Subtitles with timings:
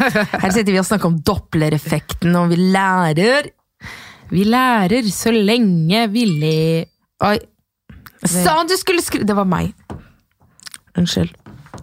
[0.42, 3.50] Her sitter vi og snakker om Doppler-effekten, og vi lærer.
[4.30, 6.58] Vi lærer så lenge vi le...
[7.26, 7.36] Oi.
[8.24, 9.24] Sa du skulle skru...
[9.26, 9.72] Det var meg.
[10.98, 11.34] Unnskyld.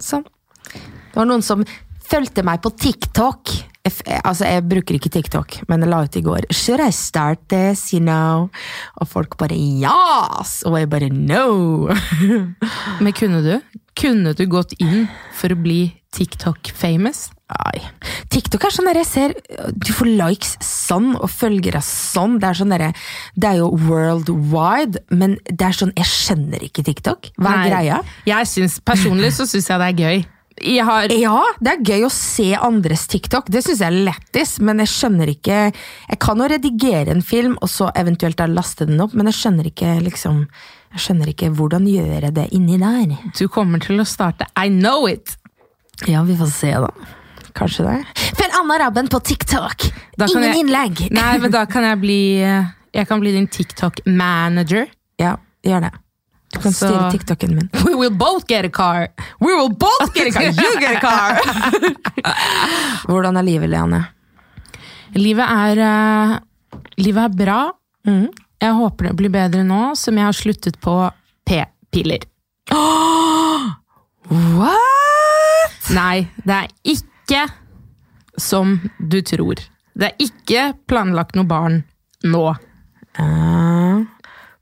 [0.02, 0.24] Sånn.
[0.68, 1.64] Det var noen som
[2.08, 3.52] fulgte meg på TikTok.
[3.88, 6.48] Altså, jeg bruker ikke TikTok, men jeg la ut i går.
[6.52, 8.48] Should I start this, you know?
[9.00, 10.60] Og folk bare yes!
[10.68, 11.88] Og jeg bare no!
[13.02, 13.54] Men kunne du?
[13.98, 15.80] Kunne du gått inn for å bli
[16.14, 17.28] TikTok-famous?
[17.48, 17.80] Nei.
[18.28, 19.34] TikTok er sånn der jeg ser
[19.72, 22.36] Du får likes sånn, og følgere sånn.
[22.42, 22.90] Det er sånn der,
[23.32, 27.30] Det er jo worldwide, men det er sånn Jeg skjønner ikke TikTok.
[27.38, 27.68] Hva er Nei.
[27.70, 28.02] greia?
[28.28, 30.26] Jeg synes, Personlig så syns jeg det er gøy.
[30.58, 34.56] Jeg har Ja, det er gøy å se andres TikTok, det syns jeg er lættis,
[34.60, 39.00] men jeg skjønner ikke Jeg kan jo redigere en film, og så eventuelt laste den
[39.00, 40.42] opp, men jeg skjønner ikke liksom
[40.92, 43.16] Jeg skjønner ikke hvordan gjøre det inni der.
[43.38, 45.36] Du kommer til å starte I know it!
[46.06, 47.16] Ja, vi får se, da.
[47.58, 47.94] Kanskje det.
[48.38, 49.88] Følg Anna Rabben på TikTok!
[50.18, 51.00] Ingen jeg- innlegg!
[51.14, 52.18] Nei, men da kan jeg bli
[52.94, 54.86] Jeg kan bli din TikTok-manager.
[55.20, 55.90] Ja, gjør det.
[56.54, 57.68] Du kan Så- styre TikToken min.
[57.84, 59.08] We will both get a car!
[59.40, 60.42] We will both get a car!
[60.48, 61.36] You get a car!
[63.08, 64.06] Hvordan er livet, Leanne?
[65.14, 66.38] Livet er eh,
[66.98, 67.58] Livet er bra.
[68.06, 68.28] Mm.
[68.62, 70.94] Jeg håper det blir bedre nå som jeg har sluttet på
[71.46, 72.24] p-piller.
[74.58, 75.92] What?!
[75.94, 77.06] Nei, det er ikke
[78.38, 79.60] som du tror.
[79.98, 81.80] Det er ikke planlagt noe barn
[82.26, 82.44] nå.
[83.18, 84.04] Uh,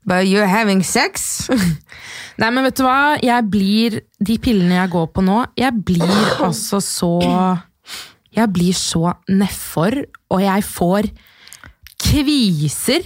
[0.07, 1.47] but you're having sex?
[2.41, 3.17] Nei, men vet du hva?
[3.21, 6.05] Jeg blir De pillene jeg går på nå, jeg blir
[6.47, 7.11] altså så
[8.33, 11.09] Jeg blir så nedfor, og jeg får
[11.97, 13.05] kviser.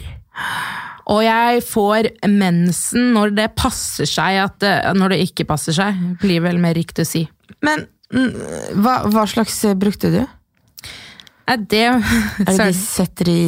[1.12, 5.97] Og jeg får mensen når det passer seg at det, Når det ikke passer seg,
[6.22, 7.24] blir vel mer riktig å si.
[7.63, 10.22] Men hva, hva slags eh, brukte du?
[11.48, 13.44] Er det Er det de setter i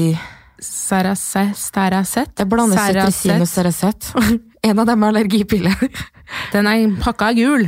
[0.63, 1.53] Saracet?
[1.59, 2.31] Saracet?
[2.39, 4.11] Jeg blander Cetirizin og Saracet.
[4.63, 5.71] En av dem er allergipille.
[6.53, 7.65] Den er pakka gul.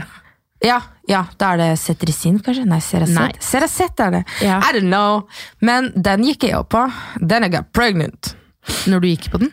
[0.63, 0.77] ja,
[1.11, 2.63] ja, da er det Cetirizin, kanskje?
[2.65, 3.41] Nei, Ceracet.
[3.43, 4.21] Ceracet er det.
[4.41, 4.61] Ja.
[4.63, 5.25] I don't know.
[5.59, 6.85] Men den gikk jeg opp på.
[7.19, 8.31] Then I got pregnant.
[8.87, 9.51] Når du gikk på den?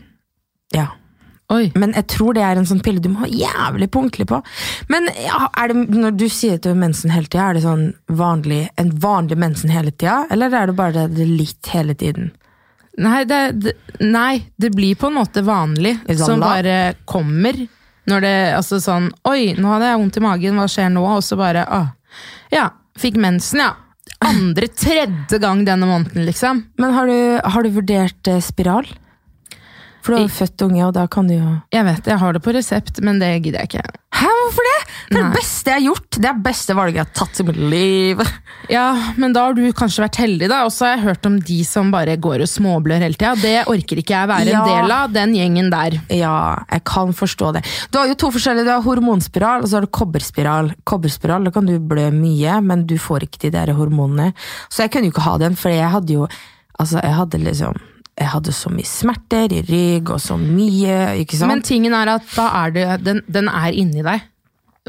[0.73, 0.87] Ja.
[1.53, 1.67] Oi.
[1.77, 4.39] Men jeg tror det er en sånn pille du må ha jævlig punktlig på.
[4.93, 7.89] Men ja, det, når du sier at du har mensen hele tida, er det sånn
[8.09, 10.23] vanlig, en vanlig mensen hele tida?
[10.33, 12.33] Eller er det bare det litt hele tiden?
[13.01, 13.73] Nei det, det,
[14.05, 17.57] nei, det blir på en måte vanlig, som bare kommer.
[18.11, 21.05] Når det, altså sånn Oi, nå hadde jeg vondt i magen, hva skjer nå?
[21.07, 21.93] Og så bare ah,
[22.51, 22.65] Ja,
[22.99, 23.71] fikk mensen, ja.
[24.23, 26.65] Andre, tredje gang denne måneden, liksom.
[26.83, 27.19] Men har du,
[27.55, 28.87] har du vurdert eh, spiral?
[30.03, 32.33] For du har jo født unge, og da kan du jo Jeg vet, jeg har
[32.35, 33.99] det på resept, men det gidder jeg ikke.
[34.13, 34.79] Hæ, hvorfor det?
[35.13, 35.29] Det er Nei.
[35.33, 36.09] det beste jeg har gjort!
[36.19, 38.21] Det er det beste valget jeg har tatt i mitt liv.
[38.71, 38.85] Ja,
[39.17, 40.59] men da har du kanskje vært heldig, da.
[40.67, 43.33] Og så har jeg hørt om de som bare går og småblør hele tida.
[43.41, 44.61] Det orker ikke jeg være Ja.
[44.63, 45.97] en del av, den gjengen der.
[46.15, 46.35] Ja,
[46.71, 47.65] jeg kan forstå det.
[47.91, 50.73] Du har jo to forskjellige, du har hormonspiral og så har du kobberspiral.
[50.85, 54.33] Kobberspiral, da kan du blø mye, men du får ikke de der hormonene.
[54.69, 56.29] Så jeg kunne jo ikke ha den, for jeg hadde jo
[56.81, 57.75] Altså, jeg hadde liksom
[58.21, 61.49] Jeg hadde så mye smerter i rygg og så mye, ikke sant?
[61.49, 64.29] Men tingen er at da er det, den, den er inni deg.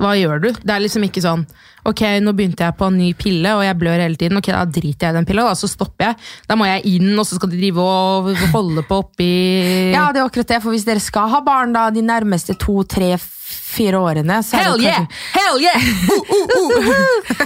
[0.02, 0.48] Hva gjør du?
[0.58, 1.44] Det er liksom ikke sånn
[1.86, 4.38] Ok, nå begynte jeg på en ny pille, og jeg blør hele tiden.
[4.40, 6.16] Ok, Da driter jeg i den pilla, da, så stopper jeg.
[6.48, 9.28] Da må jeg inn, og så skal de drive og holde på oppi
[9.98, 12.78] ja, det er akkurat det, for hvis dere skal ha barn da de nærmeste to,
[12.88, 15.04] tre, fire årene så er Hell det yeah!
[15.04, 15.80] kanskje- Hell yeah!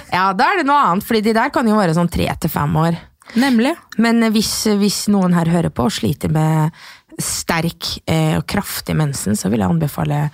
[0.17, 2.51] Ja, da er det noe annet, fordi de der kan jo være sånn tre til
[2.53, 2.97] fem år.
[3.35, 3.75] Nemlig.
[3.97, 6.71] Men eh, hvis, hvis noen her hører på og sliter med
[7.19, 10.27] sterk eh, og kraftig mensen, så vil jeg anbefale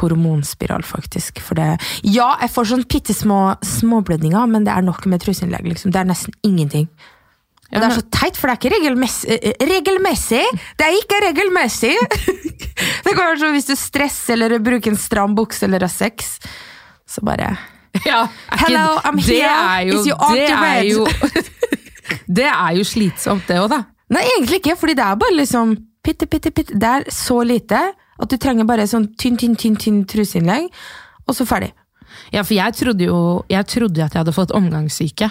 [0.00, 1.40] hormonspiral, faktisk.
[1.42, 1.72] For det
[2.06, 5.66] Ja, jeg får sånn bitte små småblødninger, men det er nok med truseinnlegg.
[5.72, 5.90] Liksom.
[5.90, 6.86] Det er nesten ingenting.
[7.70, 9.34] Og Ja, det er så teit, for det er ikke regelmessig.
[9.42, 10.44] eh, regelmessig!
[10.78, 11.92] Det er ikke regelmessig!
[13.04, 16.38] det kan være sånn hvis du stresser eller bruker en stram bukse eller har sex,
[17.06, 17.52] så bare
[18.06, 18.24] Ja,
[18.62, 19.50] Hello, I'm det here.
[19.50, 20.90] Er jo, Is det er red?
[20.90, 21.06] jo
[22.26, 23.82] Det er jo slitsomt, det òg, da.
[24.10, 26.78] Nei, egentlig ikke, fordi det er bare liksom pitte, pitte, pitte.
[26.80, 27.82] Det er så lite
[28.20, 30.68] at du trenger bare sånn tynn, tynn, tynn, tynn truseinnlegg,
[31.26, 31.70] og så ferdig.
[32.34, 33.20] Ja, for jeg trodde jo
[33.50, 35.30] jeg trodde at jeg hadde fått omgangssyke.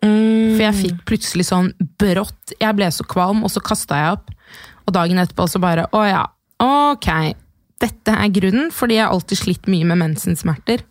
[0.00, 0.54] Mm.
[0.54, 1.66] For jeg fikk plutselig sånn
[2.00, 4.30] brått Jeg ble så kvalm, og så kasta jeg opp.
[4.88, 6.22] Og dagen etterpå så bare Å ja,
[6.64, 7.10] ok.
[7.80, 10.84] Dette er grunnen, fordi jeg har alltid slitt mye med mensensmerter.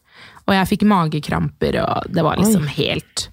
[0.47, 3.27] Og jeg fikk magekramper, og det var liksom helt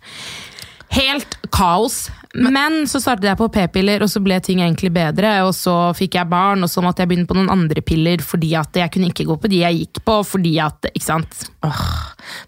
[0.95, 2.07] Helt kaos.
[2.37, 5.31] Men så startet jeg på p-piller, og så ble ting egentlig bedre.
[5.47, 8.53] Og så fikk jeg barn, og så måtte jeg begynne på noen andre piller fordi
[8.59, 10.19] at jeg kunne ikke gå på de jeg gikk på.
[10.27, 11.47] fordi at, ikke sant?
[11.67, 11.83] Åh,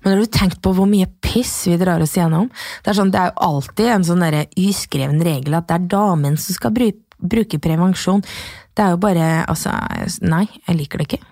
[0.02, 2.50] Men har du tenkt på hvor mye piss vi drar oss gjennom?
[2.84, 5.90] Det er, sånn, det er jo alltid en sånn derre uskreven regel at det er
[5.96, 8.20] damen som skal bru bruke prevensjon.
[8.78, 9.72] Det er jo bare Altså,
[10.22, 11.24] nei, jeg liker det ikke.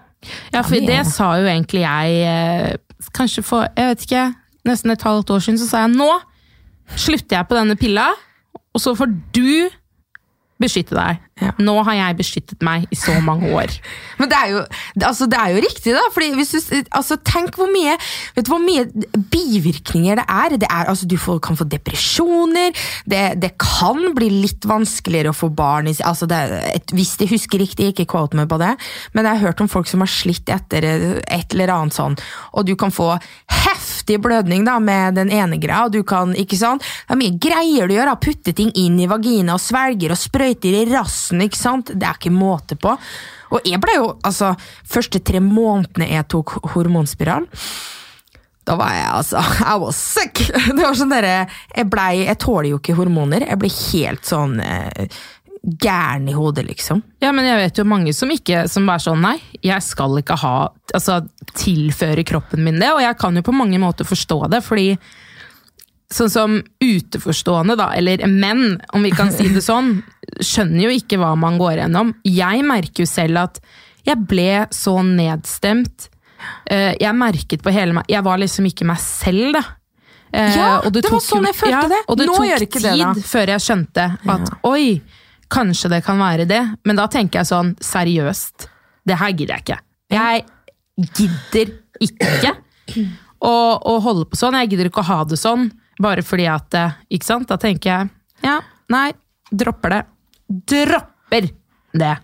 [0.50, 2.72] Ja, for det sa jo egentlig jeg eh,
[3.14, 4.24] Kanskje for jeg vet ikke,
[4.66, 6.08] nesten et halvt år siden, så sa jeg nå
[6.94, 8.10] slutter jeg på denne pilla,
[8.74, 9.68] og så får du
[10.62, 11.25] beskytte deg.
[11.36, 11.50] Ja.
[11.60, 13.68] Nå har jeg beskyttet meg i så mange år.
[14.18, 14.60] Men det er jo,
[15.04, 16.04] altså, det er jo riktig, da.
[16.14, 17.92] Fordi du, altså, tenk hvor mye,
[18.38, 18.86] vet du hvor mye
[19.34, 20.56] bivirkninger det er.
[20.62, 22.72] Det er altså, du får, kan få depresjoner.
[23.04, 25.90] Det, det kan bli litt vanskeligere å få barn.
[25.92, 26.38] i- Altså, det,
[26.72, 28.72] et, hvis de husker riktig, ikke quote meg på det,
[29.12, 32.16] men jeg har hørt om folk som har slitt etter et eller annet sånn,
[32.56, 33.10] og du kan få
[33.66, 35.84] heftig blødning da, med den ene greia.
[35.84, 36.80] og Du kan, ikke sant?
[37.04, 38.08] Det er mye greier du gjør.
[38.14, 38.16] da.
[38.24, 41.24] Putte ting inn i vagina og svelger og sprøyter i rassen.
[41.34, 41.92] Ikke sant?
[41.94, 42.94] Det er ikke måte på.
[43.54, 44.54] Og jeg ble jo, altså,
[44.86, 47.46] første tre månedene jeg tok hormonspiral,
[48.66, 49.42] da var jeg altså
[49.72, 50.40] I was sick!
[50.50, 51.34] Det var sånn derre
[51.70, 53.44] Jeg blei Jeg tåler jo ikke hormoner.
[53.46, 55.06] Jeg ble helt sånn eh,
[55.66, 57.02] gæren i hodet, liksom.
[57.22, 60.38] Ja, men jeg vet jo mange som ikke som er sånn nei, jeg skal ikke
[60.38, 60.56] ha
[60.94, 61.20] Altså
[61.58, 64.92] tilføre kroppen min det, og jeg kan jo på mange måter forstå det, fordi
[66.12, 69.96] sånn som uteforstående, da, eller menn, om vi kan si det sånn,
[70.40, 72.12] skjønner jo ikke hva man går gjennom.
[72.26, 73.60] Jeg merker jo selv at
[74.06, 76.08] jeg ble så nedstemt.
[76.70, 79.62] Eh, Jeg merket på hele meg Jeg var liksom ikke meg selv, da.
[80.30, 82.00] Eh, Ja, det, det var sånn jeg følte ja, det.
[82.06, 82.84] Og det Nå tok tid
[83.16, 84.04] det, før jeg skjønte
[84.36, 85.00] at oi,
[85.50, 86.60] kanskje det kan være det.
[86.86, 88.68] Men da tenker jeg sånn seriøst,
[89.08, 89.80] det her gidder jeg ikke.
[90.14, 90.44] Jeg
[91.16, 91.74] gidder
[92.06, 92.54] ikke
[93.42, 94.58] å, å holde på sånn.
[94.60, 95.70] Jeg gidder ikke å ha det sånn
[96.02, 97.48] bare fordi at eh, Ikke sant?
[97.48, 98.12] Da tenker jeg
[98.44, 98.58] ja,
[98.92, 99.10] nei,
[99.50, 100.00] dropper det.
[100.46, 101.46] Dropper
[101.96, 102.14] det.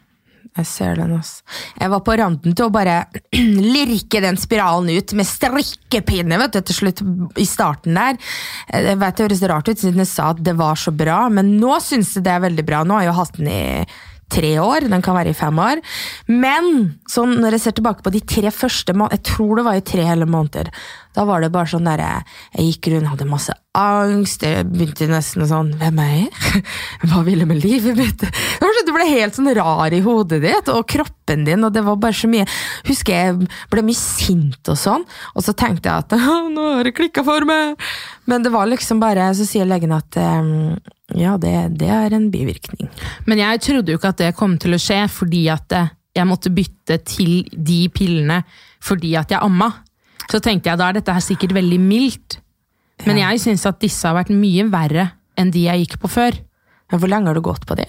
[0.52, 1.38] Jeg ser den, ass.
[1.80, 2.98] Jeg var på randen til å bare
[3.74, 7.00] lirke den spiralen ut med strikkepinne vet du, til slutt
[7.40, 8.20] i starten der.
[8.69, 11.54] Jeg vet Det høres rart ut siden jeg sa at det var så bra, men
[11.62, 12.82] nå syns jeg det er veldig bra.
[12.84, 13.62] Nå har jeg jo hatt den i
[14.32, 15.82] tre år, den kan være i fem år.
[16.32, 19.79] Men sånn, når jeg ser tilbake på de tre første månedene, jeg tror det var
[19.79, 20.73] i tre hele måneder,
[21.12, 22.00] da var det bare sånn der,
[22.56, 26.62] jeg gikk rundt, hadde masse angst, jeg begynte nesten sånn, hvem er jeg?
[27.08, 28.25] Hva vil jeg med livet mitt?
[28.82, 32.17] Du ble helt sånn rar i hodet ditt, og kroppen din, og det var bare
[32.17, 32.44] så mye,
[32.88, 36.17] husker jeg ble mye sint og sånn, og så tenkte jeg at,
[36.56, 37.81] nå har det klikket for meg,
[38.29, 40.76] men det var liksom bare, så sier legen at, ehm,
[41.19, 42.91] ja, det, det er en bivirkning.
[43.26, 46.29] Men jeg trodde jo ikke at det kom til å skje fordi at eh, jeg
[46.29, 48.43] måtte bytte til de pillene
[48.82, 49.70] fordi at jeg amma.
[50.31, 52.38] Så tenkte jeg da er dette her sikkert veldig mildt.
[53.06, 56.37] Men jeg syns at disse har vært mye verre enn de jeg gikk på før.
[56.93, 57.88] Men hvor lenge har du gått på det?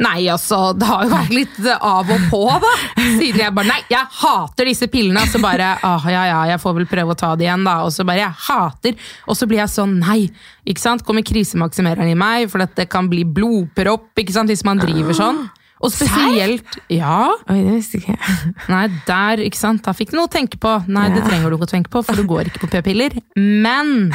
[0.00, 2.72] Nei, altså, det har jo vært litt av og på, da.
[3.18, 5.24] Siden jeg bare Nei, jeg hater disse pillene!
[5.28, 7.78] Så bare ah, ja ja, jeg får vel prøve å ta det igjen, da.
[7.86, 9.08] Og så bare Jeg hater!
[9.28, 10.20] Og så blir jeg sånn Nei!
[10.68, 11.04] Ikke sant?
[11.06, 14.50] Kommer krisemaksimereren i meg, for dette det kan bli blodpropp ikke sant?
[14.52, 15.42] hvis man driver sånn.
[15.82, 17.26] Og spesielt Ja.
[17.50, 18.52] Oi, det visste ikke jeg.
[18.70, 19.82] Nei, der, ikke sant.
[19.86, 20.76] Da fikk du noe å tenke på.
[20.92, 23.18] Nei, det trenger du ikke å tenke på, for du går ikke på p-piller.
[23.34, 24.12] Men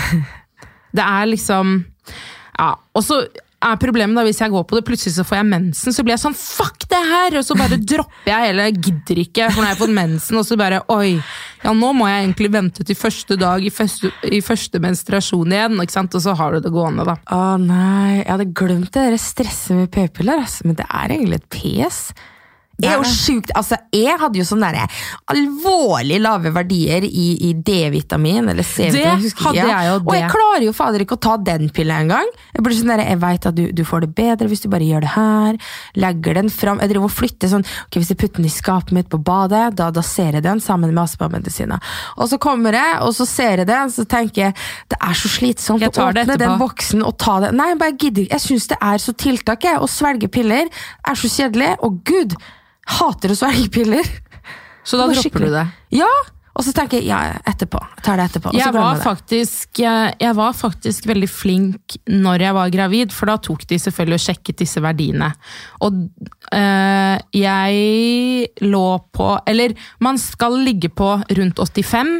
[0.95, 1.81] det er liksom
[2.57, 2.71] Ja.
[2.95, 3.21] Og så
[3.57, 6.13] er problemet da, hvis jeg går på det, plutselig så får jeg mensen, så blir
[6.13, 7.37] jeg sånn fuck det her!
[7.39, 10.45] Og så bare dropper jeg hele, gidder ikke, for nå har jeg fått mensen, og
[10.47, 11.17] så bare oi,
[11.63, 15.81] ja nå må jeg egentlig vente til første dag i første, i første menstruasjon igjen,
[15.83, 16.17] ikke sant?
[16.17, 17.17] Og så har du det gående, da.
[17.33, 20.67] Å nei, jeg hadde glemt det der stresset med p-piller, altså.
[20.69, 22.01] men det er egentlig et PS.
[22.77, 24.97] Det er jo sjukt, altså Jeg hadde jo sånne der
[25.33, 29.23] alvorlig lave verdier i, i D-vitamin eller C-vitamin.
[29.23, 32.29] Det hadde jeg jo, Og jeg klarer jo fader ikke å ta den pilla engang.
[32.53, 34.85] Jeg blir sånn der, jeg vet at du, du får det bedre hvis du bare
[34.87, 35.57] gjør det her.
[35.97, 36.81] Legger den fram.
[36.83, 39.63] Jeg driver og flytter sånn ok, Hvis jeg putter den i skapet mitt på badet,
[39.79, 41.81] da, da ser jeg den sammen med astmamedisiner.
[42.17, 44.57] Og så kommer jeg, og så ser jeg den, så tenker jeg
[44.93, 47.51] det er så slitsomt å åpne den boksen og ta det.
[47.57, 48.37] Nei, jeg bare gidder ikke.
[48.37, 49.65] Jeg syns det er så tiltak.
[49.65, 49.81] Jeg.
[49.81, 51.73] Å svelge piller er så kjedelig.
[51.85, 52.37] Og gud,
[52.87, 54.09] hater å svelge piller.
[54.87, 55.67] Så da dropper du det.
[55.97, 56.09] Ja,
[56.57, 57.77] og så tenker jeg ja, etterpå.
[57.99, 58.51] Jeg tar det etterpå.
[58.57, 63.67] Jeg var, faktisk, jeg, var faktisk veldig flink når jeg var gravid, for da tok
[63.69, 65.29] de selvfølgelig og sjekket disse verdiene.
[65.85, 65.99] Og
[66.57, 72.15] øh, jeg lå på Eller man skal ligge på rundt 85,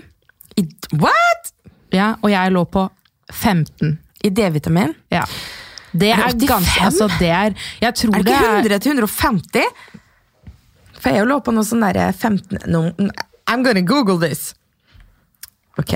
[0.57, 0.67] I,
[1.01, 1.53] what?!
[1.93, 2.83] ja, og jeg lå på
[3.33, 3.97] 15.
[4.27, 4.93] I D-vitamin?
[5.13, 5.24] Ja.
[5.97, 6.50] Det Er er, det 85?
[6.51, 9.65] ganske Altså, det er Er det ikke er 100 til 150?
[11.08, 12.82] For jeg lå på noe sånn derre 15 no,
[13.48, 14.50] I'm gonna google this.
[15.80, 15.94] Ok.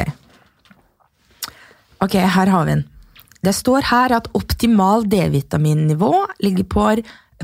[2.00, 2.86] Ok, her har vi den.
[3.44, 6.14] Det står her at optimal D-vitaminnivå
[6.48, 6.88] ligger på,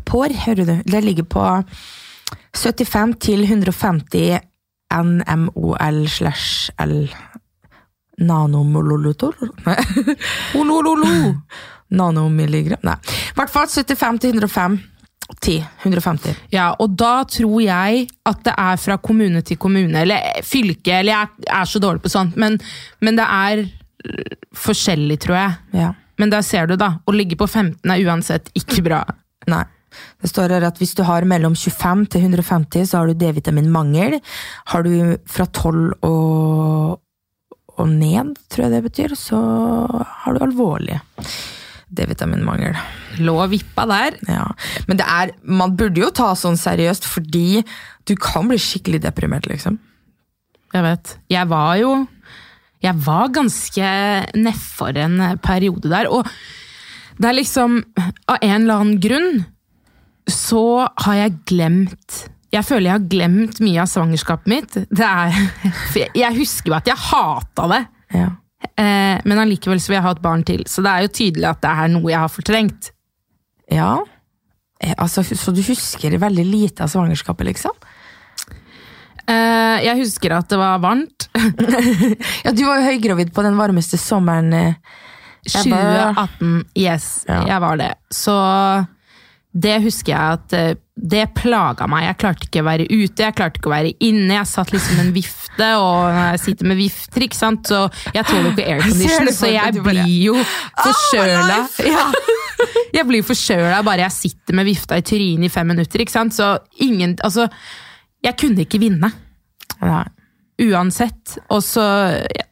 [0.07, 1.43] Por, hører du, det ligger på
[2.55, 4.39] 75 til 150
[5.03, 7.09] NMOL slash L
[8.15, 9.35] nanomololotol?
[11.99, 12.87] Nanomilligram?
[12.87, 13.01] Nei.
[13.03, 14.85] I hvert fall 75 til 105.
[15.35, 15.57] 10.
[15.83, 16.35] 150.
[16.53, 21.13] Ja, og da tror jeg at det er fra kommune til kommune, eller fylke, eller
[21.13, 22.57] jeg er så dårlig på sånt, men,
[23.03, 25.57] men det er øh, forskjellig, tror jeg.
[25.83, 25.93] Ja.
[26.17, 26.95] Men der ser du, da.
[27.05, 29.03] Å ligge på 15 er uansett ikke bra.
[29.51, 29.65] Nei.
[30.21, 34.17] Det står her at hvis du har mellom 25 til 150, så har du D-vitaminmangel.
[34.71, 36.97] Har du fra 12 og,
[37.77, 39.39] og ned, tror jeg det betyr, så
[40.23, 40.99] har du alvorlig
[41.87, 42.75] D-vitaminmangel.
[43.23, 44.17] Lå vippa der.
[44.27, 44.45] Ja.
[44.89, 47.63] Men det er, man burde jo ta sånn seriøst, fordi
[48.07, 49.79] du kan bli skikkelig deprimert, liksom.
[50.75, 51.17] Jeg vet.
[51.31, 51.91] Jeg var jo
[52.83, 53.91] Jeg var ganske
[54.37, 56.27] nedfor en periode der, og
[57.17, 57.79] det er liksom
[58.29, 59.45] Av en eller annen grunn
[60.27, 62.17] så har jeg glemt
[62.51, 64.75] Jeg føler jeg har glemt mye av svangerskapet mitt.
[64.91, 65.39] Det er,
[66.23, 67.81] jeg husker jo at jeg hata det.
[68.15, 68.27] Ja.
[68.77, 71.45] Eh, men allikevel så vil jeg ha et barn til, så det er jo tydelig
[71.49, 72.91] at det er noe jeg har fortrengt.
[73.71, 73.91] ja.
[74.81, 77.71] Eh, Altså, så du husker veldig lite av svangerskapet, liksom?
[79.27, 81.27] Eh, jeg husker at det var varmt.
[82.45, 84.53] Ja, du var jo høygravid på den varmeste sommeren.
[84.53, 84.73] eh,
[85.47, 87.41] 2018, yes, Ja.
[87.47, 87.93] jeg var det.
[88.11, 88.33] Så
[89.53, 92.07] det husker jeg at eh, det plaga meg.
[92.07, 94.33] Jeg klarte ikke å være ute, jeg klarte ikke å være inne.
[94.39, 97.69] Jeg satt liksom med en vifte, og jeg sitter med vifter, ikke sant?
[97.69, 97.83] så
[98.15, 100.35] jeg tåler jo ikke aircondition, så jeg blir jo
[100.81, 101.59] forkjøla.
[101.85, 102.07] Ja.
[102.95, 106.33] Jeg blir forkjøla bare jeg sitter med vifta i trynet i fem minutter, ikke sant?
[106.33, 107.45] så ingen Altså,
[108.25, 109.11] jeg kunne ikke vinne
[109.83, 110.01] Nei.
[110.65, 111.37] uansett.
[111.53, 111.83] Og så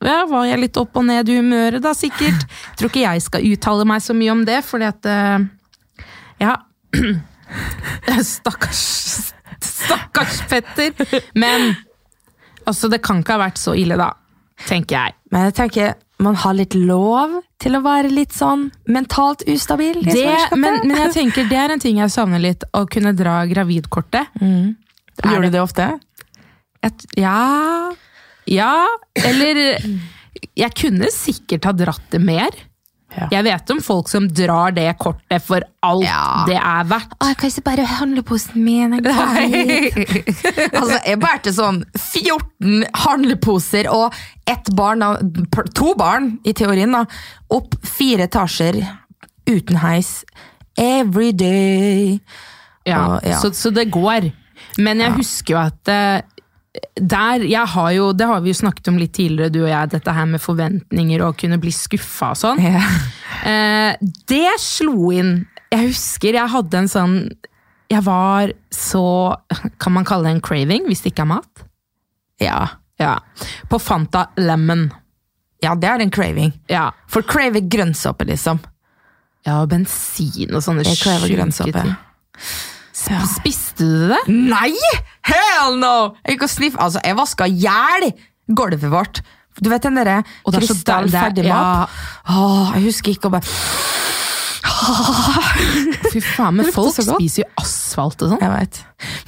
[0.05, 2.45] ja, var jeg litt opp og ned i humøret, da, sikkert.
[2.77, 5.49] Tror ikke jeg skal uttale meg så mye om det, fordi at eh,
[6.45, 6.55] Ja.
[8.35, 8.83] Stakkars
[9.65, 10.93] Stakkars Petter!
[11.33, 11.73] Men
[12.65, 14.13] altså, det kan ikke ha vært så ille, da.
[14.65, 15.15] Tenker jeg.
[15.33, 20.27] Men jeg tenker, man har litt lov til å være litt sånn mentalt ustabil Det,
[20.55, 22.65] men, men jeg tenker det er en ting jeg savner litt.
[22.75, 24.31] Å kunne dra gravidkortet.
[24.41, 24.75] Mm.
[25.23, 25.53] Gjør du det.
[25.55, 25.89] det ofte?
[26.85, 27.91] Et, ja
[28.51, 28.85] Ja,
[29.17, 29.57] eller
[30.59, 32.55] Jeg kunne sikkert ha dratt det mer.
[33.15, 33.27] Ja.
[33.31, 36.43] Jeg vet om folk som drar det kortet for alt Ja.
[36.49, 37.13] det er verdt.
[37.15, 38.97] Å, jeg kan ikke bare handle posen min.
[40.75, 44.15] altså, jeg bærte sånn 14 handleposer og
[44.49, 45.03] ett barn,
[45.73, 47.05] to barn i teorien, da,
[47.55, 48.81] opp fire etasjer
[49.49, 50.19] uten heis.
[50.77, 52.19] Every day.
[52.85, 53.39] Ja, Og, ja.
[53.41, 54.27] Så, så det går.
[54.81, 56.19] Men jeg husker jo at eh,
[56.95, 59.91] der, jeg har jo, Det har vi jo snakket om litt tidligere, du og jeg,
[59.93, 62.63] dette her med forventninger og kunne bli skuffa og sånn.
[62.63, 62.81] Ja.
[63.45, 63.97] Eh,
[64.31, 65.45] det slo inn.
[65.69, 67.15] Jeg husker jeg hadde en sånn
[67.91, 69.01] Jeg var så
[69.81, 71.65] Kan man kalle det en craving hvis det ikke er mat?
[72.41, 72.61] Ja.
[72.97, 73.17] Ja.
[73.69, 74.87] På Fanta Lemon.
[75.61, 76.53] ja, det er en craving.
[76.71, 76.91] Ja.
[77.11, 78.59] For crave grønnsåpe, liksom.
[79.45, 81.95] ja, og bensin og sånne sjuke ting.
[83.05, 84.19] Sp- Spiste du det?
[84.33, 84.73] Nei!
[85.29, 86.15] Hell no!
[86.25, 88.09] Jeg gikk og sniff, altså, jeg vaska hjel
[88.49, 89.21] gulvet vårt.
[89.61, 91.55] Du vet den derre Og det er så krystall deilig- ferdig ja.
[91.55, 91.89] mat?
[92.27, 93.47] Åh, jeg husker ikke å bare
[96.11, 98.41] Fy faen, men folk spiser jo asfalt og sånn.
[98.43, 98.79] Jeg vet.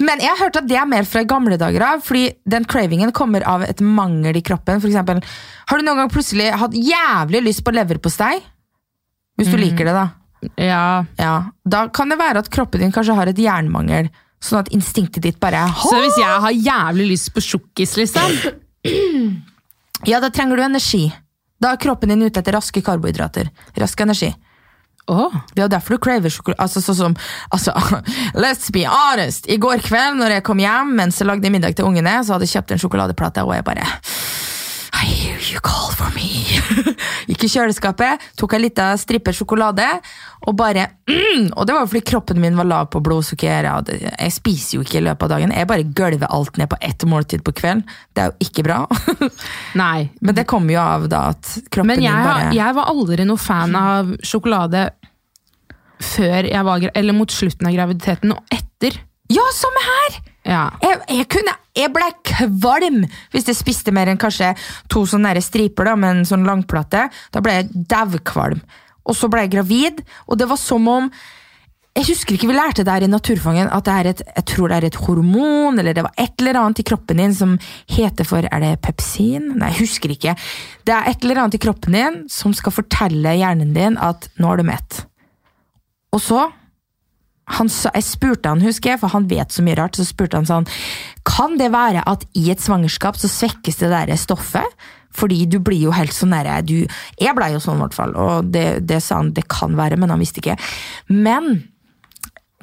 [0.03, 3.13] Men jeg har hørt at det er mer fra gamle dager av, fordi den cravingen
[3.15, 4.81] kommer av et mangel i kroppen.
[4.83, 5.21] For eksempel,
[5.69, 8.35] har du noen gang plutselig hatt jævlig lyst på leverpostei?
[9.37, 9.53] Hvis Mm.
[9.53, 10.05] du liker det, da.
[10.55, 11.05] Ja.
[11.17, 11.33] Ja.
[11.65, 14.09] Da kan det være at kroppen din kanskje har et jernmangel.
[14.43, 18.35] Sånn at instinktet ditt bare Så hvis jeg har jævlig lyst på sjokkis, liksom
[20.05, 21.07] Ja, da trenger du energi.
[21.57, 23.49] Da er kroppen din ute etter raske karbohydrater.
[23.81, 24.29] Rask energi.
[25.07, 25.33] Oh.
[25.55, 26.59] Det er derfor du craver sjokolade.
[26.61, 27.15] Altså, sånn som,
[27.55, 27.73] altså,
[28.43, 29.47] let's be honest!
[29.49, 32.45] I går kveld når jeg kom hjem mens jeg lagde middag til ungene, så hadde
[32.45, 33.87] jeg kjøpt en sjokoladeplate, og jeg bare
[34.97, 36.43] I hear you call for me.
[37.29, 39.85] Gikk i kjøleskapet, tok ei lita strippe sjokolade,
[40.47, 43.67] og bare mm, Og det var fordi kroppen min var lav på blodsukker.
[43.67, 45.53] Jeg, spiser jo ikke i løpet av dagen.
[45.53, 47.83] Jeg bare gølver alt ned på ett måltid på kvelden.
[48.15, 48.79] Det er jo ikke bra.
[49.83, 50.07] nei.
[50.21, 53.41] Men det kommer jo av da at kroppen din bare Men jeg var aldri noe
[53.41, 54.87] fan av sjokolade
[55.97, 58.97] før jeg var Eller mot slutten av graviditeten og etter.
[59.33, 60.19] Ja, samme her!
[60.47, 60.65] Ja.
[60.83, 63.01] Jeg, jeg, kunne, jeg ble kvalm
[63.33, 64.53] hvis jeg spiste mer enn kanskje
[64.91, 67.07] to sånne striper da, med en sånn langplate.
[67.35, 68.61] Da ble jeg daukvalm.
[69.07, 71.11] Og så ble jeg gravid, og det var som om
[71.97, 74.69] Jeg husker ikke vi lærte det her i Naturfangen, at det er et, jeg tror
[74.69, 77.55] det er et hormon, eller det var et eller annet i kroppen din som
[77.89, 79.47] heter for Er det pepsin?
[79.57, 80.35] Nei, jeg husker ikke.
[80.85, 84.51] Det er et eller annet i kroppen din som skal fortelle hjernen din at nå
[84.51, 84.99] er du mett.
[86.13, 86.43] Og så
[87.47, 90.47] han, Jeg spurte han, husker jeg, for han vet så mye rart, så spurte han
[90.49, 90.67] sånn
[91.27, 94.67] Kan det være at i et svangerskap så svekkes det der stoffet?
[95.17, 98.51] Fordi du blir jo helt sånn derre Jeg blei jo sånn, i hvert fall, og
[98.53, 100.57] det, det sa han det kan være, men han visste ikke.
[101.09, 101.63] Men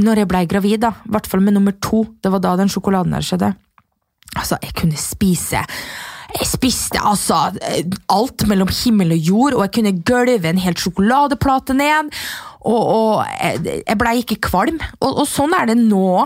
[0.03, 2.73] når jeg blei gravid, da, i hvert fall med nummer to, det var da den
[2.73, 3.55] sjokoladen der skjedde
[4.35, 5.61] Altså, jeg kunne spise
[6.35, 7.37] Jeg spiste altså
[8.11, 12.11] alt mellom himmel og jord, og jeg kunne gølve en hel sjokoladeplate ned.
[12.65, 14.81] Og, og jeg, jeg blei ikke kvalm.
[15.01, 16.25] Og, og sånn er det nå.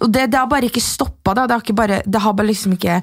[0.00, 1.34] Det, det har bare ikke stoppa.
[1.34, 3.00] Det har ikke bare, det har bare liksom ikke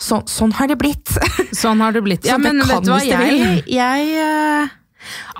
[0.00, 1.12] så, Sånn har det blitt.
[1.62, 2.24] Sånn har det blitt.
[2.24, 4.70] Så Ja, men kan vet du hva, jeg, jeg eh,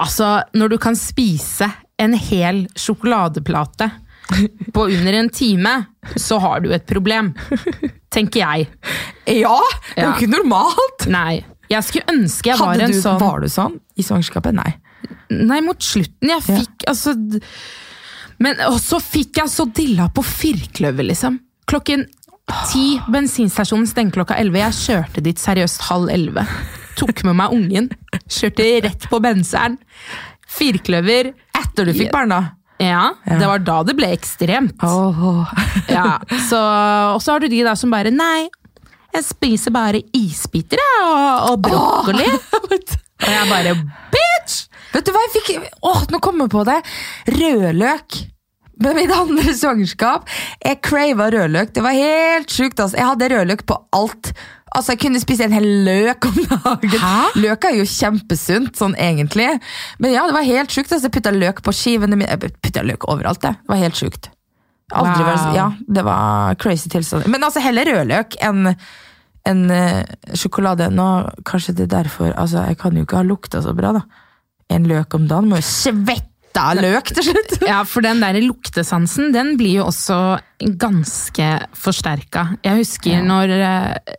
[0.00, 3.90] Altså, når du kan spise en hel sjokoladeplate
[4.74, 5.72] på under en time,
[6.16, 7.32] så har du et problem.
[8.12, 8.68] Tenker jeg.
[9.26, 9.56] Ja!
[9.94, 11.08] Det er jo ikke normalt!
[11.12, 11.40] Nei.
[11.70, 14.56] Jeg skulle ønske jeg var Hadde en du, sånn Var du sånn i svangerskapet?
[14.56, 14.72] Nei.
[15.30, 16.32] Nei, mot slutten.
[16.32, 17.14] Jeg fikk altså
[18.42, 21.38] Men så fikk jeg så dilla på firkløver, liksom.
[21.70, 22.06] Klokken
[22.70, 24.64] ti, bensinstasjonen stengte klokka elleve.
[24.64, 26.46] Jeg kjørte dit seriøst halv elleve.
[26.98, 27.90] Tok med meg ungen.
[28.26, 29.78] Kjørte rett på benseren.
[30.50, 31.30] Firkløver.
[31.60, 32.40] Etter du fikk barna?
[32.80, 34.80] Ja, det var da det ble ekstremt.
[34.82, 35.52] Åh.
[35.92, 36.16] Ja,
[36.48, 36.60] så,
[37.14, 38.48] og så har du de der som bare Nei,
[39.12, 42.28] jeg spiser bare isbiter og, og brokkoli.
[43.20, 43.74] Og jeg bare
[44.14, 44.69] Bitch!
[44.92, 45.68] Vet du hva jeg fikk?
[45.86, 46.78] Åh, nå kom jeg på det!
[47.40, 48.20] Rødløk.
[48.80, 50.28] Med mitt andre svangerskap.
[50.64, 51.74] Jeg crava rødløk.
[51.76, 52.80] Det var helt sjukt.
[52.80, 52.96] Altså.
[52.96, 54.30] Jeg hadde rødløk på alt.
[54.72, 56.94] Altså, Jeg kunne spise en hel løk om dagen.
[57.02, 57.16] Hæ?
[57.42, 59.48] Løk er jo kjempesunt, sånn egentlig.
[60.00, 60.92] Men ja, det var helt sjukt.
[60.94, 62.30] Altså, jeg putta løk på skivene mine.
[62.32, 63.42] Jeg putta løk overalt.
[63.44, 64.30] Det Det var helt sjukt.
[64.90, 65.28] Aldri Wow.
[65.28, 67.26] vært- Ja, det var crazy tilstand.
[67.28, 68.74] Men altså, heller rødløk enn
[69.46, 70.02] en, uh,
[70.34, 70.88] sjokolade.
[70.92, 71.06] Nå,
[71.44, 74.00] kanskje det er derfor Altså, jeg kan jo ikke ha lukta så bra, da.
[74.70, 75.50] En løk om dagen.
[75.50, 77.56] Må jo svette av løk til slutt!
[77.66, 80.18] Ja, for den der luktesansen, den blir jo også
[80.80, 82.46] ganske forsterka.
[82.66, 84.14] Jeg husker når, eh,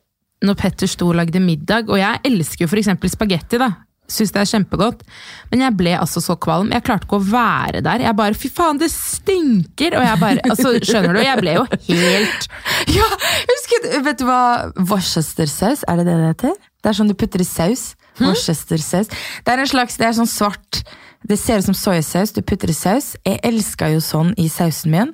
[0.48, 3.74] når Petter sto og lagde middag, og jeg elsker jo eksempel spagetti, da.
[4.12, 5.04] Syns det er kjempegodt.
[5.52, 6.72] Men jeg ble altså så kvalm.
[6.76, 8.04] Jeg klarte ikke å være der.
[8.04, 9.96] Jeg bare Fy faen, det stinker!
[9.96, 11.22] Og jeg bare Altså, skjønner du?
[11.24, 12.48] Jeg ble jo helt
[12.98, 13.08] Ja,
[13.54, 14.42] husker du, Vet du hva
[14.76, 16.60] Worcestersaus, er det det det heter?
[16.82, 17.92] Det er sånn du putter i saus.
[18.20, 19.08] Worcestersaus.
[19.46, 20.82] Det er en slags, det er sånn svart
[21.22, 23.12] Det ser ut som soyasaus, du putter i saus.
[23.26, 25.12] Jeg elska jo sånn i sausen min,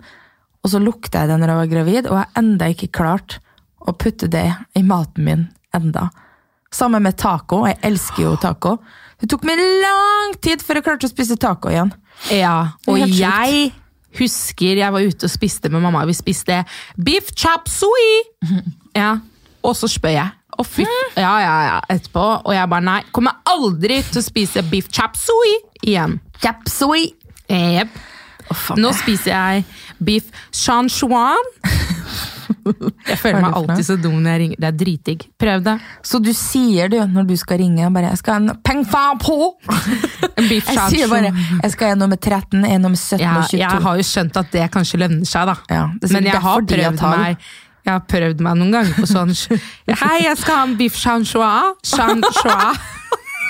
[0.64, 3.36] og så lukta jeg det når jeg var gravid, og jeg har enda ikke klart
[3.84, 5.44] å putte det i maten min
[5.76, 6.08] enda.
[6.72, 7.66] Sammen med taco.
[7.68, 8.78] Jeg elsker jo taco.
[9.20, 11.92] Det tok meg lang tid før jeg klarte å spise taco igjen.
[12.32, 13.72] Ja, og jeg
[14.18, 16.06] husker jeg var ute og spiste med mamma.
[16.08, 16.64] Vi spiste
[16.96, 18.10] beef chop sui!
[18.96, 19.18] Ja,
[19.62, 20.34] og så spør jeg.
[20.58, 20.86] Og fy,
[21.18, 22.26] ja, ja, ja, etterpå.
[22.46, 26.20] Og jeg bare nei, kommer aldri til å spise beef chap sui igjen.
[26.44, 27.12] Japsui.
[27.48, 27.94] Jep.
[28.80, 29.64] Nå spiser jeg
[30.04, 31.52] beef chanchuan.
[33.08, 34.60] Jeg føler er meg alltid så dum når jeg ringer.
[34.60, 35.24] Det er dritdigg.
[35.40, 35.74] Prøv det.
[36.04, 39.04] Så du sier det når du skal ringe, bare 'jeg skal ha en peng fa
[39.20, 39.52] på'?
[40.50, 43.44] Beef Jeg sier bare 'jeg skal ha en nummer 13, en nummer 17 Ja, og
[43.44, 43.58] 22'.
[43.60, 45.56] jeg har jo skjønt at det kanskje lønner seg, da.
[45.70, 47.38] Ja, Men jeg har prøvd meg
[47.88, 49.30] Jeg har prøvd meg noen ganger på sånn
[50.02, 51.78] Hei, jeg skal ha en beef chanchois.
[51.88, 52.76] Chanchois.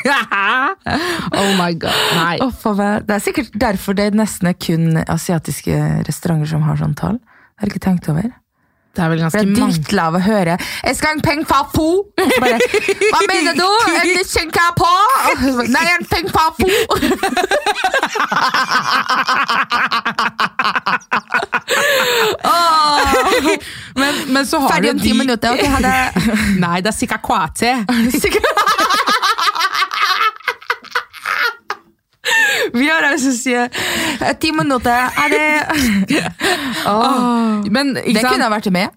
[1.42, 1.98] oh my god.
[2.20, 2.36] Nei.
[2.46, 2.54] Oh.
[2.78, 7.18] Det er sikkert derfor det er nesten er kun asiatiske restauranter som har sånn tall.
[7.18, 8.30] Det har jeg ikke tenkt over.
[8.98, 11.22] Det er vel ganske ganske Jeg er mange drittlav å høre 'jeg skal ha en
[11.22, 12.06] peng fa fo'.
[12.18, 13.70] Bare 'hva mener du?
[13.98, 15.02] En kjenka på?'
[15.70, 16.70] Nei, en peng fa po.
[23.98, 25.54] Men, men så har Ferdig om ti minutter.
[25.54, 25.94] Okay, hadde...
[26.64, 27.74] Nei, det er sikkert kvate.
[32.74, 34.92] Vi har altså sier eh, ti minutter.
[34.92, 35.46] Er det
[37.76, 38.88] Men Det kunne vært med.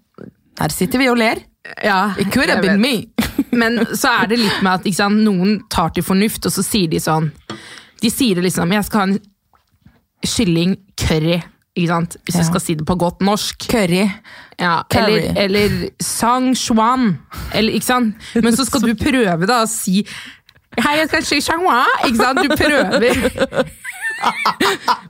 [0.60, 1.38] Her sitter vi og ler.
[1.84, 3.06] Ja, It could have been me.
[3.52, 6.88] Men så er det litt med at sant, noen tar til fornuft, og så sier
[6.90, 7.30] de sånn
[8.02, 9.18] De sier det liksom Jeg skal ha en
[10.26, 11.40] kylling curry.
[11.76, 12.16] Ikke sant?
[12.24, 12.40] Hvis Ja.
[12.40, 13.68] jeg skal si det på godt norsk.
[13.70, 14.10] Curry.
[14.58, 15.18] Ja, Curry.
[15.36, 17.18] eller, eller sang chuan.
[17.54, 18.14] Eller, ikke sant?
[18.34, 20.04] Men så skal du prøve da å si
[20.78, 21.84] Hei, jeg skal si shangwa.
[22.06, 22.42] Ikke sant?
[22.42, 23.64] Du prøver.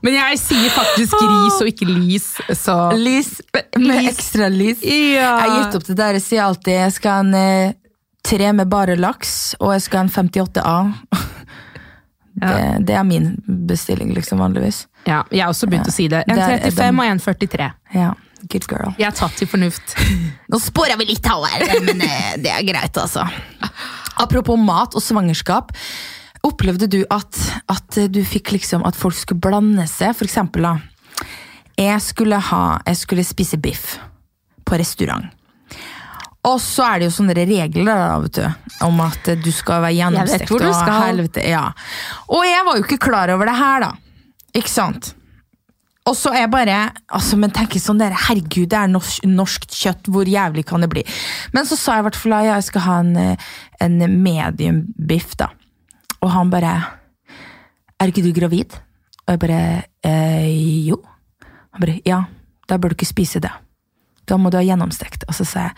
[0.03, 3.33] Men jeg sier faktisk ris og ikke lis, så Lis
[3.77, 4.81] med ekstra lis.
[4.87, 5.35] Ja.
[5.43, 6.13] Jeg har gitt opp det der.
[6.17, 7.73] Jeg sier alltid jeg skal ha en eh,
[8.25, 10.79] tre med bare laks, og jeg skal ha en 58A.
[12.41, 13.31] Det, det er min
[13.69, 14.85] bestilling, liksom, vanligvis.
[15.07, 16.25] Ja, jeg har også begynt å si det.
[16.29, 17.71] En er- 35 og en 43.
[17.95, 18.11] Ja,
[18.51, 18.95] good girl.
[18.99, 19.97] Jeg er tatt til fornuft.
[20.51, 23.27] Nå spora vi litt her, men eh, det er greit, altså.
[24.21, 25.73] Apropos mat og svangerskap.
[26.45, 27.37] Opplevde du at,
[27.69, 30.15] at du fikk liksom at folk skulle blande seg?
[30.17, 30.79] For eksempel, da.
[31.81, 33.95] Jeg skulle, ha, jeg skulle spise biff
[34.69, 35.29] på restaurant.
[36.49, 39.93] Og så er det jo sånne regler da, vet du, om at du skal være
[39.93, 40.49] Jeg vet gjennomstekt.
[40.49, 40.93] hvor du og.
[41.05, 41.65] Helvete, ja.
[42.33, 43.91] Og jeg var jo ikke klar over det her, da.
[44.57, 45.13] Ikke sant?
[46.09, 46.77] Og så er jeg bare
[47.13, 50.89] altså, Men tenk sånn der, herregud, det er norsk, norsk kjøtt, hvor jævlig kan det
[50.93, 51.05] bli?
[51.53, 53.17] Men så sa jeg i hvert fall at jeg skal ha en,
[53.85, 55.51] en medium biff, da.
[56.21, 56.73] Og han bare
[58.01, 58.75] Er ikke du gravid?
[59.27, 59.61] Og jeg bare
[60.09, 61.03] eh, Jo.
[61.77, 62.25] Han bare Ja,
[62.69, 63.53] da bør du ikke spise det.
[64.27, 65.25] Da må du ha gjennomstekt.
[65.29, 65.77] Og så sa jeg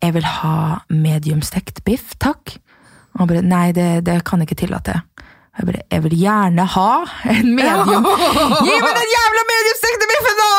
[0.00, 2.56] jeg vil ha mediumstekt biff, takk.
[3.14, 5.00] Og han bare nei, det, det kan jeg ikke tillate.
[5.58, 6.90] Jeg bare jeg vil gjerne ha
[7.34, 8.06] en medium.
[8.66, 10.50] Gi meg den jævla mediumstekte biffen, da!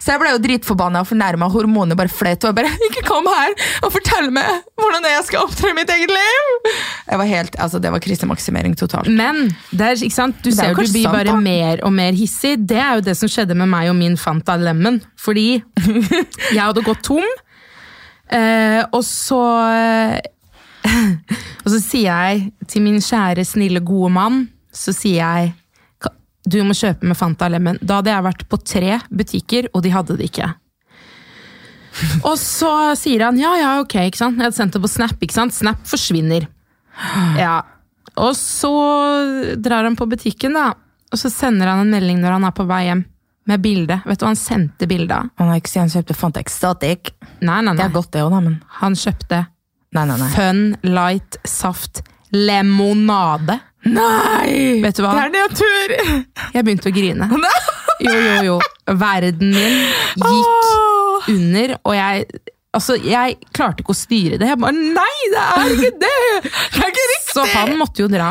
[0.00, 1.50] Så jeg ble jo dritforbanna og fornærma.
[1.52, 2.42] Hormonene bare fløt.
[2.42, 3.52] Og jeg bare ikke kom her
[3.84, 6.72] og fortell meg hvordan jeg skal opptre i mitt eget liv!
[7.10, 9.12] Jeg var helt, altså Det var krisemaksimering totalt.
[9.12, 10.40] Men det er, ikke sant?
[10.42, 11.36] du er ser jo du blir sant, bare da.
[11.44, 12.56] mer og mer hissig.
[12.72, 14.98] Det er jo det som skjedde med meg og min Fanta Lemon.
[15.20, 15.48] Fordi
[16.56, 17.28] jeg hadde gått tom,
[18.32, 19.40] eh, og så
[21.60, 24.38] Og så sier jeg til min kjære, snille, gode mann
[24.72, 25.50] Så sier jeg
[26.48, 27.78] du må kjøpe med Fanta Lemon.
[27.84, 30.48] Da hadde jeg vært på tre butikker, og de hadde det ikke.
[32.28, 33.96] Og så sier han ja, ja, ok.
[34.08, 34.38] ikke sant?
[34.38, 35.20] Jeg hadde sendt det på Snap.
[35.20, 35.56] ikke sant?
[35.56, 36.48] Snap forsvinner.
[37.40, 37.60] Ja.
[38.20, 38.72] Og så
[39.62, 40.72] drar han på butikken, da.
[41.14, 43.04] Og så sender han en melding når han er på vei hjem.
[43.48, 43.96] Med bilde.
[44.04, 45.30] Vet du hva han sendte bilde av?
[45.40, 47.12] Han har ikke sett han kjøpte Fanta Exotic.
[47.40, 47.76] Nei, nei, nei.
[47.80, 49.40] Det er godt, det òg, da, men Han kjøpte
[49.96, 50.28] Nei, nei, nei.
[50.36, 53.56] Fun Light Saft Lemonade.
[53.90, 54.78] Nei!
[54.84, 55.16] Vet du hva?
[55.16, 55.94] Det er nedtur!
[56.54, 57.30] Jeg begynte å grine.
[58.00, 58.52] Jo, jo, jo.
[58.96, 59.74] Verden min
[60.16, 62.22] gikk under, og jeg
[62.70, 64.46] Altså, Jeg klarte ikke å styre det.
[64.46, 66.10] Jeg bare Nei, det er ikke det!
[66.74, 67.32] Det er ikke riktig!
[67.34, 68.28] Så han måtte jo dra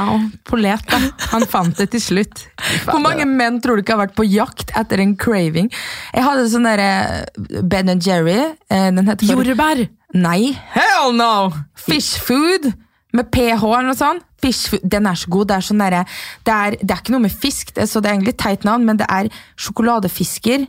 [0.47, 0.97] på let, da.
[1.33, 2.45] Han fant det til slutt.
[2.87, 5.67] Hvor mange menn tror du ikke har vært på jakt etter en craving?
[6.15, 8.37] Jeg hadde sånn derre Ben Jerry.
[8.71, 9.85] eh, Den heter for- Jordbær!
[10.19, 11.51] Nei, hell no!
[11.77, 12.71] Fish food
[13.15, 14.23] med ph eller noe sånt.
[14.41, 15.47] Fish food, Den er så god.
[15.51, 15.99] Det er sånn der,
[16.47, 18.63] det, er- det er ikke noe med fisk, det, så det er egentlig et teit
[18.67, 19.27] navn, men det er
[19.59, 20.63] sjokoladefisker.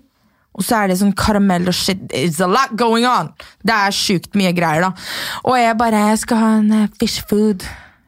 [0.59, 2.03] Og så er det sånn karamell og shit.
[2.17, 3.31] It's a lot going on!
[3.63, 4.91] Det er sjukt mye greier, da.
[5.47, 7.67] Og jeg bare jeg skal ha en eh, fish food.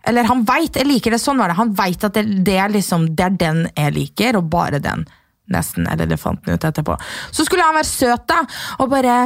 [0.09, 1.61] Eller han veit, jeg liker det sånn var det.
[1.61, 5.07] Han veit at det, det, er liksom, det er den jeg liker, og bare den.
[5.53, 5.87] Nesten.
[5.91, 6.99] Eller det fant han ut etterpå.
[7.31, 8.43] Så skulle han være søt, da,
[8.83, 9.21] og bare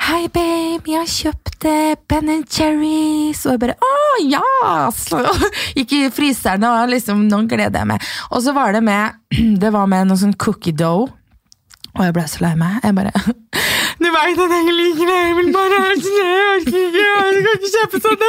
[0.00, 3.42] Hei, babe, jeg har kjøpt eh, Ben Jerry's.
[3.44, 3.90] Og jeg bare Å,
[4.24, 4.86] ja!
[4.96, 5.20] Så
[5.76, 8.06] gikk i fryseren, og liksom, nå gleder jeg meg.
[8.32, 9.18] Og så var det med
[9.60, 11.10] Det var med noe sånn cookie dough.
[11.98, 12.80] Og jeg ble så lei meg.
[12.84, 13.14] Jeg bare
[14.00, 15.16] Du veit at jeg liker det!
[15.20, 16.22] Jeg vil bare ha snø!
[16.24, 17.02] Jeg orker ikke!
[17.04, 18.22] Jeg kan ikke kjøpe sånn!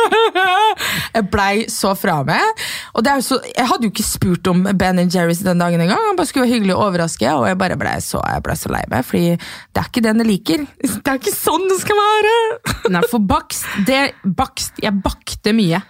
[1.15, 2.63] Jeg blei så fra meg.
[2.95, 5.99] Og det er så, jeg hadde jo ikke spurt om Ben Jerry's den dagen engang.
[6.09, 8.81] Han bare skulle være hyggelig og overraske, og jeg bare ble så, ble så lei
[8.91, 9.07] meg.
[9.07, 10.65] Fordi det er ikke den jeg liker.
[10.83, 12.35] Det er ikke sånn det skal være!
[12.95, 15.81] Nei, for bakst, det, bakst Jeg bakte mye.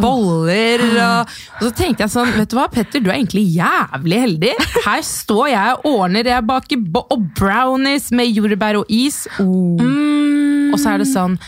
[0.00, 4.20] Boller og Og så tenkte jeg sånn, vet du hva, Petter, du er egentlig jævlig
[4.24, 4.52] heldig.
[4.86, 9.24] Her står jeg og ordner, jeg baker bo og brownies med jordbær og is.
[9.42, 9.80] Oh.
[10.70, 11.38] Og så er det sånn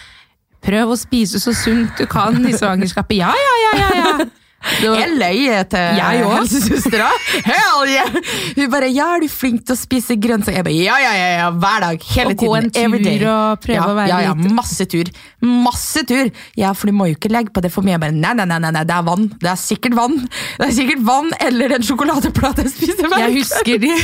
[0.62, 3.16] Prøv å spise så sunt du kan i svangerskapet.
[3.18, 4.28] Ja, ja, ja, ja, ja.
[4.62, 5.40] Var- Jeg løy
[5.72, 7.08] til Jeg helsesøstera.
[7.50, 8.14] Hell yeah!
[8.56, 11.28] Hun bare 'ja, er du flink til å spise grønnsaker?' Jeg bare ja, ja, ja,
[11.40, 12.02] ja, hver dag.
[12.14, 15.10] Hele Og gå en tur og prøve ja, å være ja, ja, litt- Masse tur.
[15.42, 16.30] Masse tur!
[16.56, 17.96] Ja, for du må jo ikke legge på det for mye.
[17.96, 19.28] Jeg bare, nei, nei, nei, nei, det er vann.
[19.42, 20.16] Det er sikkert vann.
[20.58, 23.92] Det er sikkert vann eller en sjokoladeplate jeg spiser hver Jeg husker de.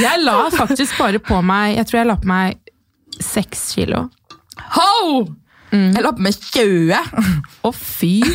[0.00, 2.56] Jeg la faktisk bare på meg Jeg tror jeg la på meg
[3.22, 4.08] seks kilo.
[4.76, 5.22] Ho!
[5.96, 6.94] Jeg la på meg 20.
[7.66, 8.14] Å, fy!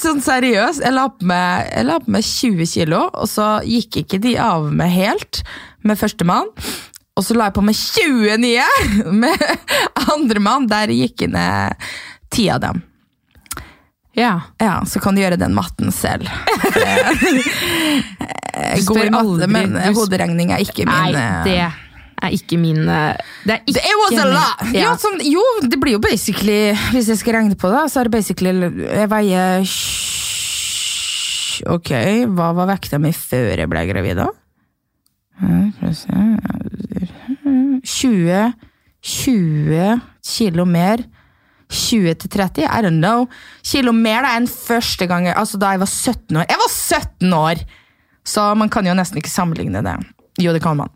[0.00, 0.80] Sånn seriøst.
[0.84, 4.32] Jeg la, på meg, jeg la på meg 20 kilo, og så gikk ikke de
[4.40, 5.34] av meg helt
[5.86, 6.48] med førstemann.
[7.18, 8.66] Og så la jeg på meg 20 nye
[9.24, 9.40] med
[10.08, 10.68] andremann.
[10.70, 11.74] Der gikk det ned
[12.32, 12.76] ti av dem.
[14.18, 14.34] Ja.
[14.60, 16.28] Ja, så kan du gjøre den matten selv.
[18.60, 21.68] Jeg god i matte, men hoderegning er ikke min Nei, eh, det
[22.22, 24.64] er ikke min eh, Det er ikke It was a min- lot!
[24.74, 24.82] Ja.
[24.84, 28.08] Jo, sånn, jo, det blir jo basically Hvis jeg skal regne på det, så er
[28.10, 28.52] det basically
[28.86, 29.64] Jeg veier
[31.70, 31.90] Ok,
[32.32, 34.28] hva var vekta mi før jeg ble gravid, da?
[37.84, 38.52] 20
[39.00, 41.02] 20 kilo mer.
[41.70, 43.28] 20 til 30, I don't know.
[43.62, 46.48] Kilo mer da enn første gang, altså da jeg var 17 år.
[46.50, 47.62] Jeg var 17 år!
[48.26, 49.94] Så man kan jo nesten ikke sammenligne det.
[50.42, 50.90] Jo, det kan man.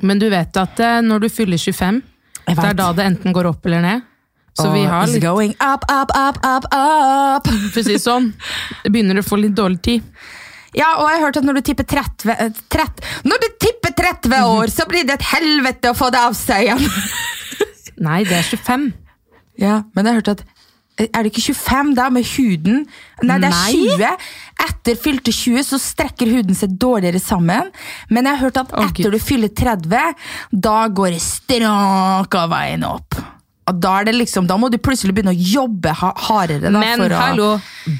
[0.00, 2.00] Men du vet at eh, når du fyller 25,
[2.48, 4.08] det er da det enten går opp eller ned.
[4.52, 7.46] Så vi har litt going up, up, up, up, up.
[7.72, 8.32] For å si det sånn,
[8.84, 10.08] begynner å få litt dårlig tid.
[10.76, 13.92] Ja, og jeg har hørt at når du tipper 30, eh, 30 Når du tipper
[13.96, 16.84] 30 år, så blir det et helvete å få det av seg igjen!
[18.06, 18.86] Nei, det er 25.
[19.60, 20.61] Ja, men jeg har hørt at eh,
[21.00, 22.82] Er det ikke 25 da, med huden?
[23.24, 23.76] Nei, det er Nei.
[23.96, 24.32] 20.
[24.66, 27.70] Etter fylte 20 så strekker huden seg dårligere sammen.
[28.12, 32.84] Men jeg har hørt at etter du fyller 30, da går det strak av veien
[32.86, 33.16] opp.
[33.70, 36.66] Og da, er det liksom, da må du plutselig begynne å jobbe hardere.
[36.66, 37.50] Da, Men å, hallo,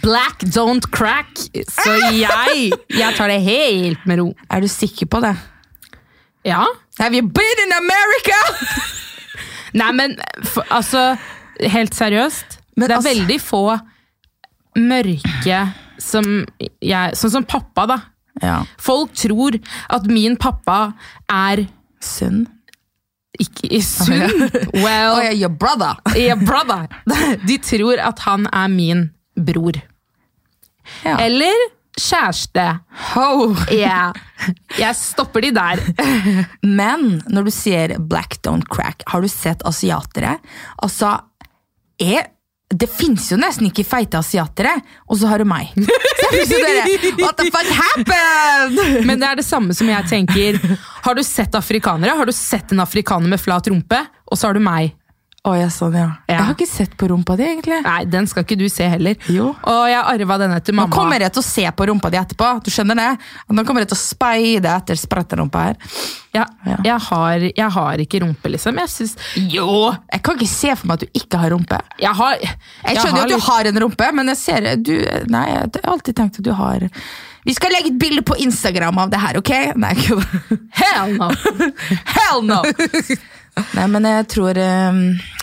[0.02, 1.30] black don't crack.
[1.70, 4.30] Så jeg, jeg tar det helt med ro.
[4.50, 5.36] Er du sikker på det?
[6.44, 6.64] Ja.
[6.98, 8.40] Have you been in America?
[9.78, 11.12] Nei, men for, altså,
[11.72, 12.51] helt seriøst.
[12.76, 13.62] Men det er altså- veldig få
[14.78, 15.58] mørke
[16.00, 16.24] som
[16.82, 17.98] jeg Sånn som pappa, da.
[18.42, 18.62] Ja.
[18.80, 19.58] Folk tror
[19.92, 20.94] at min pappa
[21.30, 21.66] er
[22.02, 22.46] Sunn.
[23.38, 24.48] ikke sunn.
[24.82, 25.94] Well, Oh, yeah, your brother.
[26.16, 26.88] your brother.
[27.46, 29.04] De tror at han er min
[29.38, 29.78] bror.
[31.04, 31.16] Ja.
[31.22, 31.54] Eller
[32.00, 32.64] kjæreste.
[33.12, 33.54] Ho.
[33.70, 34.12] Yeah.
[34.78, 35.78] Jeg stopper de der.
[36.80, 40.38] Men når du sier black don't crack, har du sett asiatere?
[40.82, 41.20] Altså,
[42.02, 42.26] jeg,
[42.72, 44.74] det fins jo nesten ikke feite asiatere,
[45.08, 45.72] og så har du meg.
[46.32, 49.04] Så jeg dere, What the fuck happened?
[49.04, 50.56] Men det er det samme som jeg tenker.
[51.04, 52.14] Har du sett afrikanere?
[52.16, 53.98] Har du sett en afrikaner med flat rumpe?
[54.30, 54.94] Og så har du meg.
[55.42, 56.04] Å, ja, sånn, ja.
[56.28, 56.36] Ja.
[56.36, 57.80] Jeg har ikke sett på rumpa di, egentlig.
[57.82, 59.16] Nei, den skal ikke du se heller.
[59.26, 59.48] Jo.
[59.66, 62.50] Og jeg arva denne til Nå kommer jeg til å se på rumpa di etterpå.
[62.62, 63.08] Du skjønner det?
[63.50, 65.80] Nå kommer jeg til å speide etter spretterumpa her.
[66.32, 66.76] Ja, Ja.
[66.86, 68.78] jeg, har, jeg har ikke rumpe, liksom.
[68.84, 69.16] Jeg synes...
[69.50, 69.66] Jo!
[70.14, 71.82] Jeg kan ikke se for meg at du ikke har rumpe.
[72.06, 74.94] Jeg har Jeg skjønner jo at du har en rumpe, men jeg ser du,
[75.34, 76.86] Nei, jeg har alltid tenkt at du har
[77.42, 79.52] Vi skal legge et bilde på Instagram av det her, ok?
[79.74, 79.92] Nei,
[80.78, 81.32] Hell no!
[82.14, 82.62] Hell no!
[83.76, 85.00] Nei, men jeg tror um,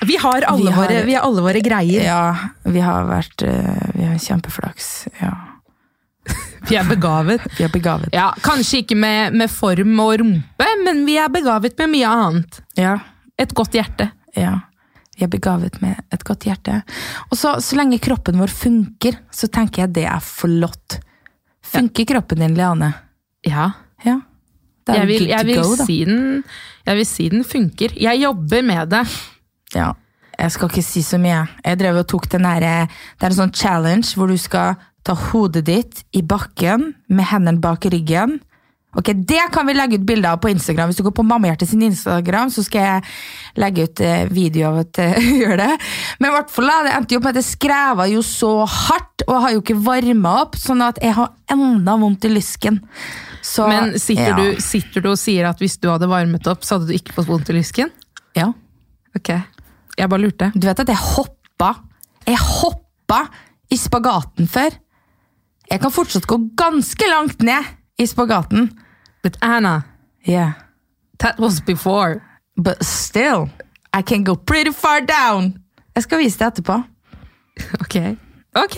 [0.08, 2.04] Vi har alle, Vi har- Våre, vi har alle våre greier.
[2.06, 5.08] Ja, vi har vært uh, Vi har kjempeflaks.
[5.22, 5.34] Ja.
[6.70, 7.42] Vi er begavet.
[7.58, 8.10] Vi er begavet.
[8.14, 12.60] Ja, Kanskje ikke med, med form og rumpe, men vi er begavet med mye annet.
[12.78, 12.98] Ja.
[13.40, 14.12] Et godt hjerte.
[14.36, 14.60] ja.
[15.20, 16.78] Vi er begavet med et godt hjerte.
[17.28, 20.96] Og så, så lenge kroppen vår funker, så tenker jeg det er flott.
[21.74, 22.94] Funker kroppen din, Leane?
[23.44, 23.66] Ja.
[24.06, 24.14] Ja.
[24.88, 26.22] Jeg vil, jeg, vil go, si den,
[26.88, 27.92] jeg vil si den funker.
[28.00, 29.02] Jeg jobber med det.
[29.76, 29.94] Ja,
[30.40, 31.42] jeg skal ikke si så mye.
[31.66, 32.88] Jeg drev og tok den der,
[33.20, 37.60] Det er en sånn challenge hvor du skal ta hodet ditt i bakken med hendene
[37.60, 38.40] bak ryggen.
[38.98, 40.90] Ok, Det kan vi legge ut bilde av på Instagram.
[40.90, 43.04] Hvis du går på Mammahjertet sin Instagram, så skal jeg
[43.62, 45.70] legge ut eh, video av at jeg gjør det.
[46.20, 49.28] Men i hvert fall, det endte jo opp med at jeg skreva jo så hardt,
[49.28, 52.82] og har jo ikke varma opp, sånn at jeg har enda vondt i lysken.
[53.46, 54.40] Så, Men sitter, ja.
[54.40, 57.14] du, sitter du og sier at hvis du hadde varmet opp, så hadde du ikke
[57.20, 57.94] fått vondt i lysken?
[58.38, 58.50] Ja.
[59.18, 59.36] Ok.
[59.98, 60.52] Jeg bare lurte.
[60.56, 61.74] Du vet at jeg hoppa
[62.28, 63.24] Jeg hoppa
[63.72, 64.70] i spagaten før.
[65.72, 67.64] Jeg kan fortsatt gå ganske langt ned
[68.00, 68.70] i spagaten.
[69.24, 69.82] But Anna,
[70.28, 70.54] Yeah.
[71.20, 72.22] that was before.
[72.58, 73.50] But still,
[73.94, 75.54] I can go pretty far down.
[75.96, 76.84] Jeg skal vise det etterpå.
[77.82, 77.96] Ok.
[78.56, 78.78] Ok.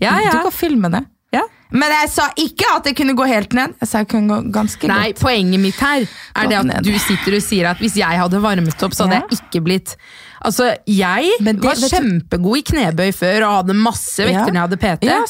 [0.00, 1.04] Ja, Du kan filme det.
[1.32, 1.42] ja.
[1.72, 3.74] Men jeg sa ikke at jeg kunne gå helt ned.
[3.80, 5.20] Jeg sa jeg kunne gå ganske Nei, godt.
[5.22, 8.82] poenget mitt her er det at du sitter og sier at hvis jeg hadde varmet
[8.82, 9.22] opp, så hadde Ja.
[9.30, 9.96] jeg ikke blitt
[10.44, 14.80] Altså, jeg det- var kjempegod i knebøy før og hadde masse vekter når jeg hadde
[14.80, 15.04] PT.
[15.10, 15.26] Her.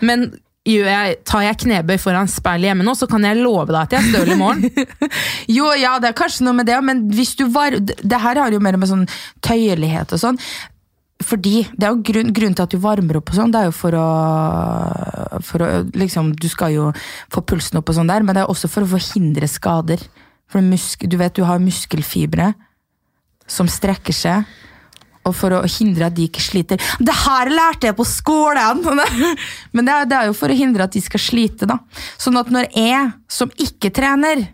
[0.00, 0.26] Men
[0.64, 4.00] jeg, tar jeg knebøy foran speilet hjemme nå, så kan jeg love deg at jeg
[4.00, 4.86] er støl i morgen.
[5.58, 8.50] Jo, ja, det er kanskje noe med det, men hvis du var Det her har
[8.50, 9.04] jo mer med sånn
[9.44, 10.38] tøyelighet og sånn.
[11.24, 13.68] Fordi det er jo grunn, grunnen til at du varmer opp og sånn, det er
[13.68, 14.06] jo for å,
[15.44, 16.88] for å liksom, Du skal jo
[17.32, 20.00] få pulsen opp og sånn der, men det er også for å forhindre skader.
[20.50, 22.52] For musk, du vet, du har muskelfibre
[23.50, 24.48] som strekker seg.
[25.24, 26.80] Og for å hindre at de ikke sliter.
[27.00, 28.82] Det her lærte jeg på skolen!
[29.74, 31.78] Men det er, det er jo for å hindre at de skal slite, da.
[32.20, 34.44] Sånn at når jeg, som ikke trener,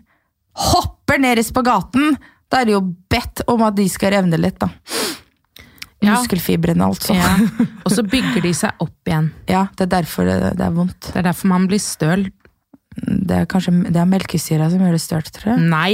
[0.71, 2.15] hopper ned i spagaten,
[2.51, 4.71] da er det jo bedt om at de skal revne litt, da.
[6.01, 6.15] Ja.
[6.15, 7.13] Muskelfibrene, altså.
[7.15, 7.35] Ja.
[7.85, 9.29] Og så bygger de seg opp igjen.
[9.51, 11.11] Ja, det er derfor det, det er vondt.
[11.11, 12.25] Det er derfor man blir støl.
[12.95, 15.67] Det er kanskje det er melkesyra som gjør det størt, tror jeg.
[15.71, 15.93] Nei,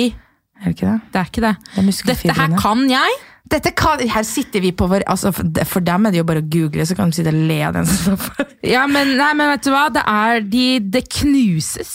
[0.61, 0.99] Er det ikke det?
[1.13, 1.55] det er ikke det.
[1.75, 3.17] Det Dette her kan jeg!
[3.47, 6.41] Dette kan, her sitter vi på vår altså for, for dem er det jo bare
[6.43, 7.87] å google, så kan de sitte og le av den
[8.75, 9.85] Ja, men, nei, men vet du hva?
[9.95, 11.93] Det er de, Det knuses.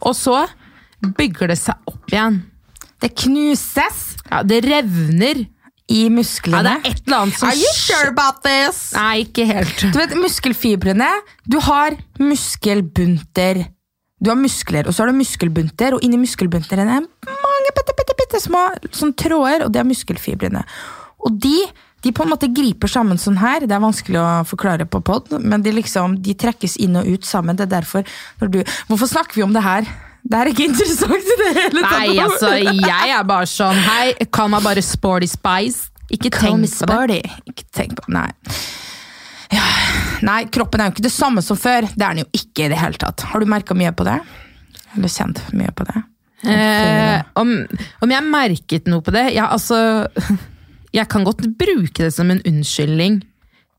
[0.00, 0.38] Og så
[1.18, 2.40] bygger det seg opp igjen.
[3.04, 4.00] Det knuses!
[4.30, 5.42] Ja, det revner
[5.92, 6.62] i Ja, musklene.
[6.64, 8.86] det er et eller annet som Are you sure about this?
[8.96, 9.84] Nei, ikke helt.
[9.92, 11.10] Du vet, muskelfibrene
[11.44, 11.98] Du har
[12.64, 13.66] muskelbunter.
[14.16, 17.04] Du har muskler, og så har du muskelbunter, og inni muskelbunteren er
[17.64, 20.64] mange bitte, bitte, bitte små sånn tråder, og det er muskelfibrene.
[21.24, 21.56] Og de,
[22.04, 23.64] de på en måte griper sammen sånn her.
[23.64, 27.24] Det er vanskelig å forklare på pod, men de liksom, de trekkes inn og ut
[27.24, 27.56] sammen.
[27.56, 28.04] Det er derfor
[28.40, 29.88] du Hvorfor snakker vi om det her?
[30.24, 31.98] Det er ikke interessant i det hele tatt.
[31.98, 35.90] Nei, altså, jeg er bare sånn Hei, kall meg bare Sporty Spice.
[36.12, 37.22] Ikke tenk på det.
[37.48, 38.28] Ikke tenk på Nei.
[39.54, 39.64] Ja.
[40.24, 41.86] Nei, kroppen er jo ikke det samme som før.
[41.88, 43.24] Det er den jo ikke i det hele tatt.
[43.32, 44.18] Har du merka mye på det?
[44.94, 46.02] Eller kjent mye på det?
[46.44, 47.52] Eh, om,
[48.04, 49.30] om jeg merket noe på det?
[49.36, 50.06] Ja, altså
[50.94, 53.22] Jeg kan godt bruke det som en unnskyldning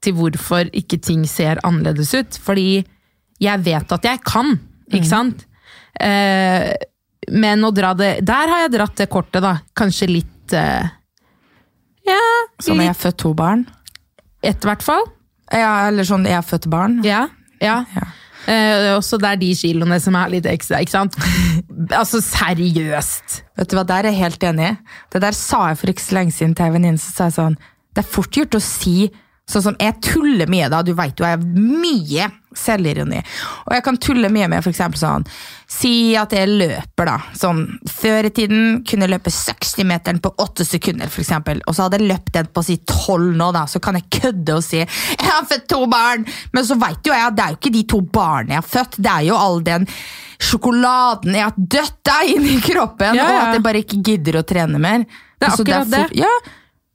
[0.04, 2.40] til hvorfor ikke ting ser annerledes ut.
[2.44, 2.82] Fordi
[3.42, 4.58] jeg vet at jeg kan,
[4.92, 5.46] ikke sant?
[5.96, 6.74] Eh,
[7.32, 9.56] men å dra det Der har jeg dratt det kortet, da.
[9.78, 10.92] Kanskje litt eh,
[12.06, 12.20] Ja,
[12.62, 13.64] Sånn jeg har født to barn?
[14.46, 15.08] ett, i hvert fall.
[15.50, 17.00] Ja, eller sånn jeg har født barn?
[17.06, 17.24] Ja.
[17.64, 17.80] ja.
[17.96, 18.04] Ja.
[18.46, 21.18] Eh, også det er de kiloene som er litt ekstra, ikke sant?
[22.02, 23.40] altså seriøst.
[23.58, 24.74] Vet du hva, der er jeg helt enig.
[25.14, 27.02] Det der sa jeg for ikke så lenge siden til en venninne.
[27.02, 27.58] Så sa sånn,
[27.96, 29.10] det er fort gjort å si
[29.46, 30.80] sånn som jeg tuller mye, da.
[30.82, 33.20] Du veit jo jeg har mye selvironi.
[33.68, 35.26] Og jeg kan tulle mye med eksempel sånn
[35.68, 37.16] Si at jeg løper, da.
[37.36, 41.60] Sånn før i tiden kunne jeg løpe 60-meteren på 8 sekunder, eksempel.
[41.68, 43.66] Og så hadde jeg løpt den på si 12 nå, da.
[43.70, 44.90] Så kan jeg kødde og si jeg
[45.26, 46.26] har født to barn!
[46.54, 48.70] Men så veit jo jeg at det er jo ikke de to barna jeg har
[48.70, 49.88] født, det er jo all den
[50.46, 54.46] sjokoladen jeg har døtta inn i kroppen, Ja, og at jeg bare ikke gidder å
[54.48, 55.06] trene mer.
[55.40, 56.02] Det er akkurat det.
[56.08, 56.34] fort- Ja,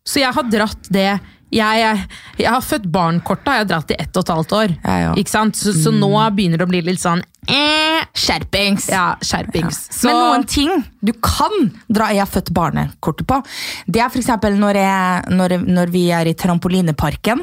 [0.07, 2.05] Så jeg har dratt det jeg, jeg,
[2.39, 4.75] jeg har født barn kort da jeg har dratt i ett og et halvt år.
[4.85, 5.13] Ja, ja.
[5.19, 5.59] Ikke sant?
[5.59, 8.89] Så, så nå begynner det å bli litt sånn eh, skjerpings!
[8.93, 9.81] Ja, skjerpings.
[9.91, 13.41] Så, Men noen ting du kan dra Jeg har født barnekortet på.
[13.87, 17.43] Det er eksempel når, jeg, når, når vi er i trampolineparken.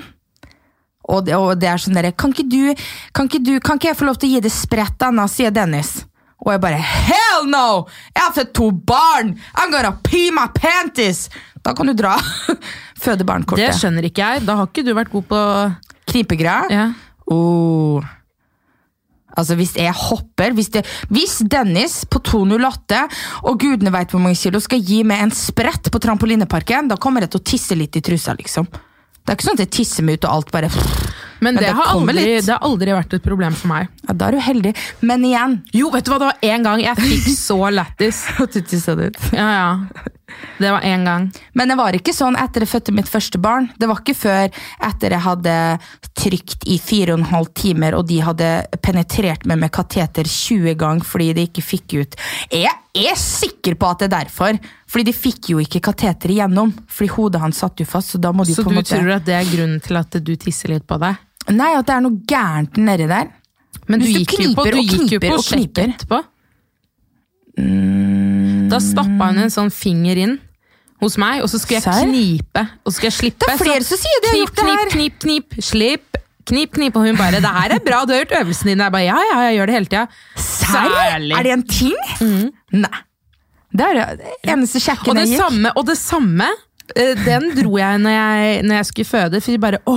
[1.07, 4.07] Og det, og det er sånn derre kan, kan, ikke du- kan ikke jeg få
[4.09, 5.27] lov til å gi det sprett, Anna?
[5.31, 6.01] sier Dennis.
[6.43, 7.87] Og jeg bare Hell no!
[8.13, 9.35] Jeg har født to barn!
[9.55, 11.29] I'm gonna pee my panties!
[11.63, 12.13] Da kan du dra
[13.61, 14.45] det skjønner ikke jeg.
[14.47, 15.41] Da har ikke du vært god på
[16.11, 16.71] Knipegreier?
[16.73, 16.87] ja.
[17.27, 18.03] Oh.
[19.37, 23.01] Altså Hvis jeg hopper Hvis, det, hvis Dennis på 208
[23.43, 27.25] og gudene veit hvor mange kilo skal gi meg en sprett på trampolineparken, da kommer
[27.25, 28.33] jeg til å tisse litt i trusa.
[28.39, 28.65] liksom.
[28.71, 30.71] Det er ikke sånn at jeg tisser meg ut og alt bare
[31.39, 33.89] Men, Men det, det har aldri, det har aldri vært et problem for meg.
[34.07, 34.75] ja, Da er du heldig.
[35.05, 38.23] Men igjen Jo, vet du hva, det var én gang jeg fikk så lættis.
[38.97, 39.09] du.
[39.37, 39.71] Ja, ja.
[40.57, 41.31] Det var én gang.
[41.53, 43.69] Men det var ikke sånn etter jeg fødte mitt første barn.
[43.79, 44.49] Det var ikke før
[44.89, 45.53] etter jeg hadde
[46.17, 48.49] trykt i fire og en halv timer, og de hadde
[48.83, 52.17] penetrert meg med kateter 20 ganger fordi de ikke fikk ut
[52.51, 54.59] Jeg er sikker på at det er derfor!
[54.87, 56.71] Fordi de fikk jo ikke kateter igjennom.
[56.87, 58.13] Fordi hodet hans satt jo fast.
[58.15, 59.99] Så da må de Så på du en måte tror at det er grunnen til
[59.99, 61.19] at du tisser litt på deg?
[61.53, 63.29] Nei, at det er noe gærent nedi der.
[63.87, 66.25] Men du du gikk jo på, du gikk jo på og sjekk kniper.
[67.57, 68.67] Mm.
[68.71, 70.35] Da stappa hun en sånn finger inn
[71.01, 72.63] hos meg, og så skulle jeg knipe.
[72.83, 73.45] Og så skulle jeg slippe.
[73.47, 74.33] Det er flere som sier det!
[74.33, 74.93] knip, knip, her.
[74.93, 76.21] knip, knip, slipp.
[76.47, 78.91] Knip, knip, og hun bare 'Det her er bra, du har gjort øvelsen din.' Jeg
[78.91, 80.07] bare 'Ja, ja, jeg gjør det hele tida'.
[80.35, 81.31] Særlig?
[81.37, 81.97] Er det en ting?
[82.71, 82.99] Nei.
[83.77, 85.43] Det er det eneste Og sjekken det jeg gikk.
[85.43, 86.47] samme, og det samme
[86.95, 89.95] den dro jeg når jeg, når jeg skulle føde, for de bare 'Å,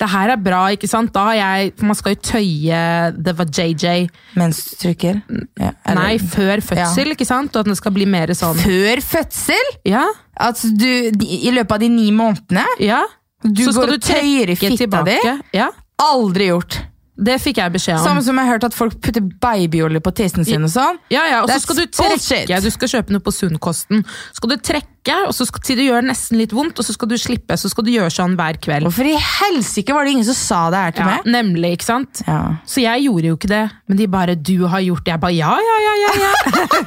[0.00, 1.12] det her er bra', ikke sant?
[1.14, 4.08] Da har jeg For man skal jo tøye Det var JJ.
[4.36, 5.22] Mens du trykker?
[5.60, 7.54] Ja, Nei, før fødsel, ikke sant?
[7.56, 9.68] Og at det skal bli mer sånn Før fødsel?
[9.84, 10.86] Ja, Altså, du,
[11.22, 12.64] I løpet av de ni månedene?
[12.80, 13.02] ja.
[13.42, 15.18] Du Så går du og tøyer i fitta di?
[15.52, 16.76] Ja, Aldri gjort.
[17.18, 18.04] det fikk jeg beskjed om.
[18.04, 20.96] Samme som jeg har hørt at folk putter babyolje på tissen sin og sånn.
[21.10, 22.62] Ja, ja, og så skal du trekke, bullshit.
[22.62, 24.04] du skal kjøpe noe på Sunnkosten.
[24.32, 27.08] Skal du trekke, og så skal, til det gjør nesten litt vondt, og så skal
[27.10, 28.86] du slippe, så skal du gjøre sånn hver kveld.
[28.86, 31.26] Hvorfor i helsike var det ingen som sa det her til Ja, meg?
[31.26, 32.22] nemlig, ikke sant?
[32.26, 32.38] Ja.
[32.68, 35.10] Så jeg gjorde jo ikke det, men de bare 'du har gjort det'.
[35.12, 36.32] Jeg bare 'ja, ja, ja', ja, ja.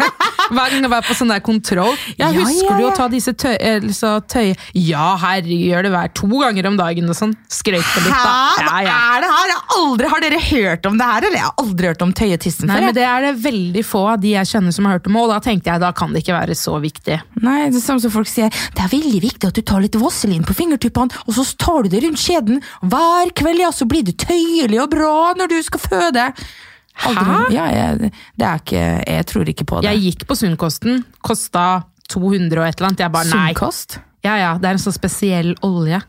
[0.56, 1.96] Hver gang jeg var på sånn der kontroll.
[2.20, 3.56] Ja, husker ja, du å ta disse tøy...
[3.60, 4.54] eller så tøy...
[4.78, 7.34] Ja, herregud, gjør det hver to ganger om dagen og sånn.
[7.50, 8.54] Skrøyte litt, da.
[8.62, 9.56] Hva er det her?
[9.76, 11.40] Aldri, har dere hørt om det her, eller?
[11.40, 12.86] Jeg har aldri hørt om tøyetissen Nei, før.
[12.86, 12.94] men.
[12.96, 15.40] Det er det veldig få av de jeg kjenner som har hørt om, og da
[15.44, 17.18] tenkte jeg da kan det ikke være så viktig.
[17.42, 18.54] Nei, det samme som folk sier.
[18.76, 21.92] Det er veldig viktig at du tar litt Vaselin på fingertuppene, og så tar du
[21.94, 22.62] det rundt skjeden.
[22.86, 26.30] Hver kveld, ja, så blir det tøyelig og bra når du skal føde.
[26.96, 27.12] Hæ?
[27.52, 29.92] Ja, jeg, det er ikke, jeg tror ikke på det.
[29.92, 31.66] Jeg gikk på Sunnkosten, kosta
[32.12, 33.04] 200 og et eller annet.
[33.04, 33.48] Jeg bare nei.
[33.52, 34.00] Sunnkost?
[34.26, 36.00] Ja, ja, det er en sånn spesiell olje.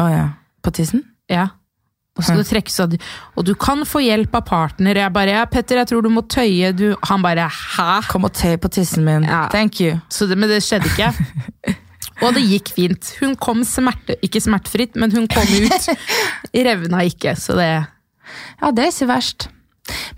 [0.00, 0.26] Å ja.
[0.64, 1.02] På tissen?
[1.30, 1.50] Ja.
[2.16, 2.94] Og så skal det trekkes av
[3.36, 4.96] Og du kan få hjelp av partner.
[4.96, 8.32] Jeg bare ja, 'Petter, jeg tror du må tøye', du Han bare 'hæ?' Kom og
[8.32, 9.24] tøy på tissen min.
[9.24, 9.48] Ja.
[9.52, 10.00] Thank you.
[10.08, 11.12] Så det, men det skjedde ikke.
[12.24, 13.12] Og det gikk fint.
[13.20, 15.88] Hun kom smerte, ikke smertefritt, men hun kom ut.
[16.66, 17.68] Revna ikke, så det
[18.62, 19.48] Ja, det er ikke verst.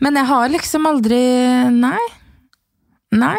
[0.01, 1.18] Men jeg har liksom aldri
[1.74, 1.99] Nei.
[3.12, 3.38] Nei.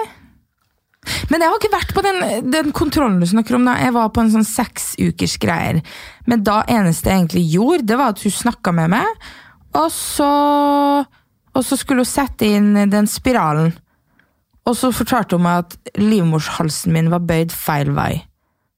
[1.30, 3.68] Men jeg har ikke vært på den, den kontrollen du snakker om.
[3.68, 3.78] da.
[3.82, 5.82] Jeg var på en sånn seksukers greier.
[6.30, 9.30] Men da eneste jeg egentlig gjorde, det var at hun snakka med meg,
[9.78, 10.32] og så
[11.58, 13.72] Og så skulle hun sette inn den spiralen.
[14.70, 18.22] Og så fortalte hun meg at livmorshalsen min var bøyd feil vei.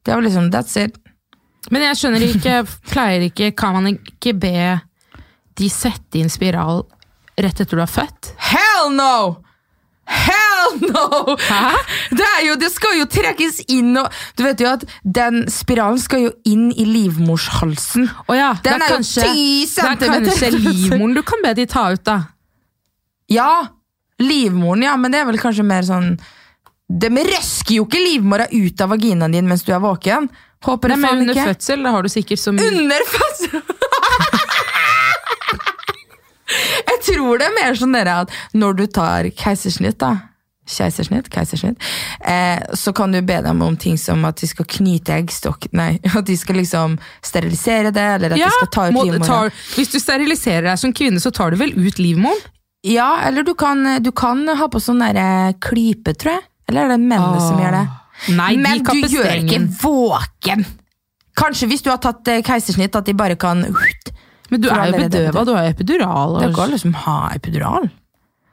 [0.05, 0.95] Det var liksom That's it.
[1.69, 2.55] Men jeg skjønner ikke,
[2.89, 4.79] pleier ikke Kan man ikke be
[5.59, 6.86] de sette inn spiral
[7.38, 8.32] rett etter du er født?
[8.49, 9.43] Hell no!
[10.12, 11.36] Hell no!
[11.39, 11.72] Hæ?
[12.12, 16.01] Det, er jo, det skal jo trekkes inn og Du vet jo at den spiralen
[16.01, 18.09] skal jo inn i livmorshalsen.
[18.28, 21.55] Å ja, Den det er jo kanskje, 10 det er kanskje livmoren du kan be
[21.57, 22.20] de ta ut, da.
[23.32, 23.51] Ja,
[24.22, 26.14] livmoren, ja, men det er vel kanskje mer sånn
[26.91, 30.28] De røsker jo ikke livmora ut av vaginaen din mens du er våken.
[30.62, 31.53] Håper det faen under ikke.
[31.55, 33.30] fødsel da har du sikkert så mye Under fødsel!
[37.02, 40.18] Jeg tror det er mer sånn dere at når du tar keisersnitt, da
[40.72, 41.82] Keisersnitt, keisersnitt.
[42.24, 45.95] Eh, så kan du be dem om ting som at de skal knyte eggstokk Nei,
[46.18, 46.93] at de skal liksom
[47.26, 49.58] sterilisere det, eller at Ja, de skal ta ut livmoren.
[49.76, 52.45] Hvis du steriliserer deg som kvinne, så tar du vel ut livmoren?
[52.88, 56.45] Ja, eller du kan, du kan ha på sånn derre klype, tror jeg.
[56.70, 57.84] Eller er det mennene som gjør det?
[58.38, 60.66] Nei, Men de du gjør ikke våken!
[61.38, 63.66] Kanskje hvis du har tatt eh, keisersnitt, at de bare kan
[64.52, 66.38] Men du er jo bedøva, du har jo epidural.
[66.43, 67.89] Det går liksom ha epidural.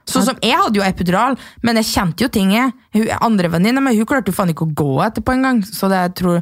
[0.09, 1.37] Sånn som Jeg hadde jo epidural,
[1.67, 2.55] men jeg kjente jo ting.
[3.21, 5.63] andre venninner men hun klarte jo faen ikke å gå etterpå engang.
[5.67, 6.37] Så det jeg tror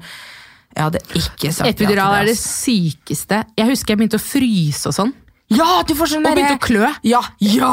[0.77, 3.45] Jeg hadde ikke sagt Epidural ja er det sykeste.
[3.57, 5.15] Jeg husker jeg begynte å fryse og sånn.
[5.55, 6.88] Ja, du får sånn Og begynte å klø.
[7.07, 7.20] Ja!
[7.38, 7.72] ja!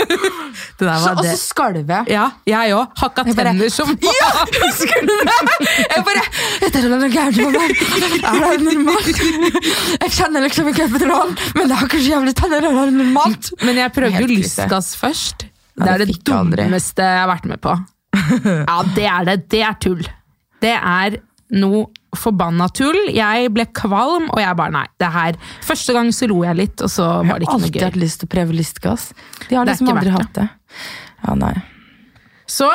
[0.78, 2.06] Det der Så, og så skalv jeg.
[2.12, 2.92] Ja, jeg òg.
[3.00, 4.28] Hakka Jeg bare- tenner som Ja!
[4.62, 5.38] Husker du det?
[5.90, 6.22] Jeg bare
[6.62, 7.74] Dette er noe gærent med meg.
[8.22, 9.10] Er det normalt?
[10.04, 12.62] Jeg kjenner liksom ikke epidural, men det har kanskje jævlig tenner.
[12.70, 13.50] Er det normalt?
[13.66, 15.48] Men jeg prøvde jo lystgass først.
[15.74, 17.74] Det er det dummeste jeg har vært med på.
[18.70, 19.38] Ja, det er det.
[19.50, 20.04] Det er tull.
[20.62, 21.18] Det er
[21.52, 21.84] noe
[22.16, 22.98] forbanna tull.
[23.12, 24.86] Jeg ble kvalm, og jeg bare nei.
[25.02, 27.58] det her Første gang så lo jeg litt, og så Jeg var har det ikke
[27.58, 29.06] noe alltid hatt lyst til å prøve lystgass.
[29.48, 30.48] De har liksom aldri hatt det.
[31.24, 31.54] Ja, nei.
[32.50, 32.68] Så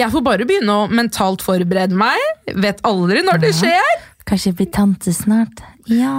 [0.00, 2.22] jeg får bare begynne å mentalt forberede meg.
[2.54, 4.02] Vet aldri når det skjer.
[4.26, 5.62] Kanskje jeg blir tante snart.
[5.90, 6.14] Ja.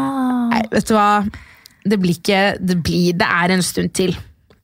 [0.54, 1.26] Nei, vet du hva?
[1.88, 4.16] Det blir ikke Det, blir, det er en stund til.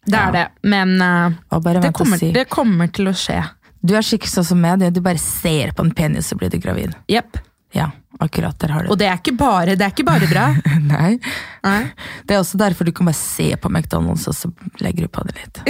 [0.03, 0.47] Det er det.
[0.67, 1.35] Men uh,
[1.79, 2.31] det, kommer, si.
[2.35, 3.39] det kommer til å skje.
[3.83, 6.55] Du er sikkert sånn som meg, du bare ser på en penis så blir du
[6.63, 6.95] gravid.
[7.11, 7.41] Yep.
[7.73, 7.89] Ja,
[8.21, 10.45] akkurat der har du Og det er ikke bare, det er ikke bare bra.
[10.93, 11.17] Nei.
[11.65, 11.81] Nei.
[12.23, 14.51] Det er også derfor du kan bare se på McDonald's, og så
[14.83, 15.63] legger du på det litt.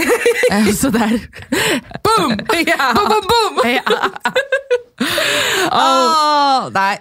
[0.51, 1.15] Eh, så der.
[2.05, 2.35] Boom!
[2.67, 2.91] Ja.
[2.93, 3.63] Boom, boom, boom!
[3.71, 3.81] Ja.
[5.79, 6.69] oh.
[6.75, 6.99] nei.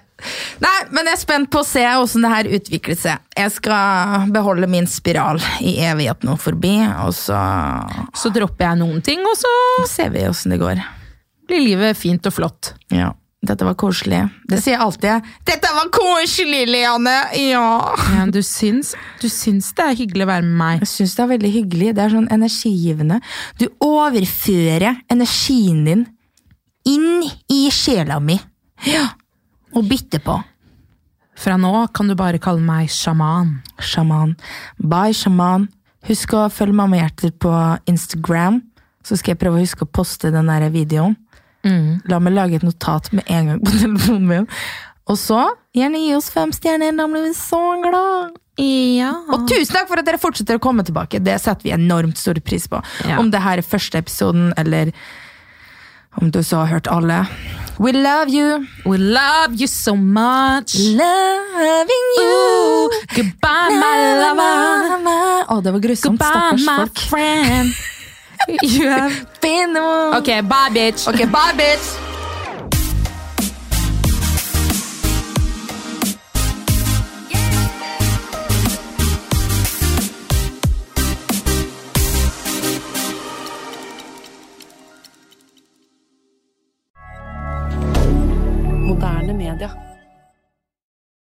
[0.63, 3.29] nei, men jeg er spent på å se hvordan det her utvikler seg.
[3.37, 7.43] Jeg skal beholde min spiral i evighet nå forbi, og så
[8.17, 9.55] Så dropper jeg noen ting, og så
[9.91, 10.85] ser vi hvordan det går.
[11.53, 12.73] Blir livet fint og flott.
[12.93, 13.13] Ja,
[13.45, 14.23] dette var koselig.
[14.49, 15.31] Det sier jeg alltid.
[15.49, 17.17] Dette var koselig, Liane!
[17.41, 17.67] Ja.
[18.15, 20.85] Ja, du, syns, du syns det er hyggelig å være med meg.
[20.85, 21.91] Jeg syns det er veldig hyggelig.
[21.99, 23.19] Det er sånn energigivende.
[23.59, 26.07] Du overfører energien din
[26.89, 28.39] inn i sjela mi.
[28.87, 29.09] Ja.
[29.75, 30.39] Og bytter på.
[31.43, 33.57] Fra nå kan du bare kalle meg sjaman.
[33.83, 34.37] Sjaman.
[34.79, 35.67] Bye, sjaman.
[36.07, 37.53] Husk å følge Mammahjerter på
[37.91, 38.61] Instagram.
[39.03, 41.17] Så skal jeg prøve å huske å poste den der videoen.
[42.11, 44.47] La meg lage et notat med en gang på telefonen min.
[45.11, 45.45] Og så
[45.75, 48.39] gjerne gi oss fem stjerner, da blir vi så glad.
[48.61, 49.13] Ja.
[49.33, 51.19] Og tusen takk for at dere fortsetter å komme tilbake.
[51.25, 52.83] Det setter vi enormt stor pris på.
[53.09, 53.19] Ja.
[53.23, 54.93] Om det her er første episoden, eller
[56.21, 57.23] om du så har hørt alle.
[57.81, 58.67] We love you.
[58.85, 60.75] We love you so much.
[60.77, 62.91] Loving you.
[63.17, 65.49] Goodbye, my lover.
[65.49, 66.21] Å, det var grusomt.
[66.21, 67.03] Goodbye, Stakkars my folk.
[67.09, 67.73] friend.
[68.63, 69.41] You have...
[69.41, 70.15] Been the one.
[70.17, 71.07] Ok, bye, bitch.
[71.09, 71.99] Ok, bye, bitch!
[88.87, 89.92] Moderne media.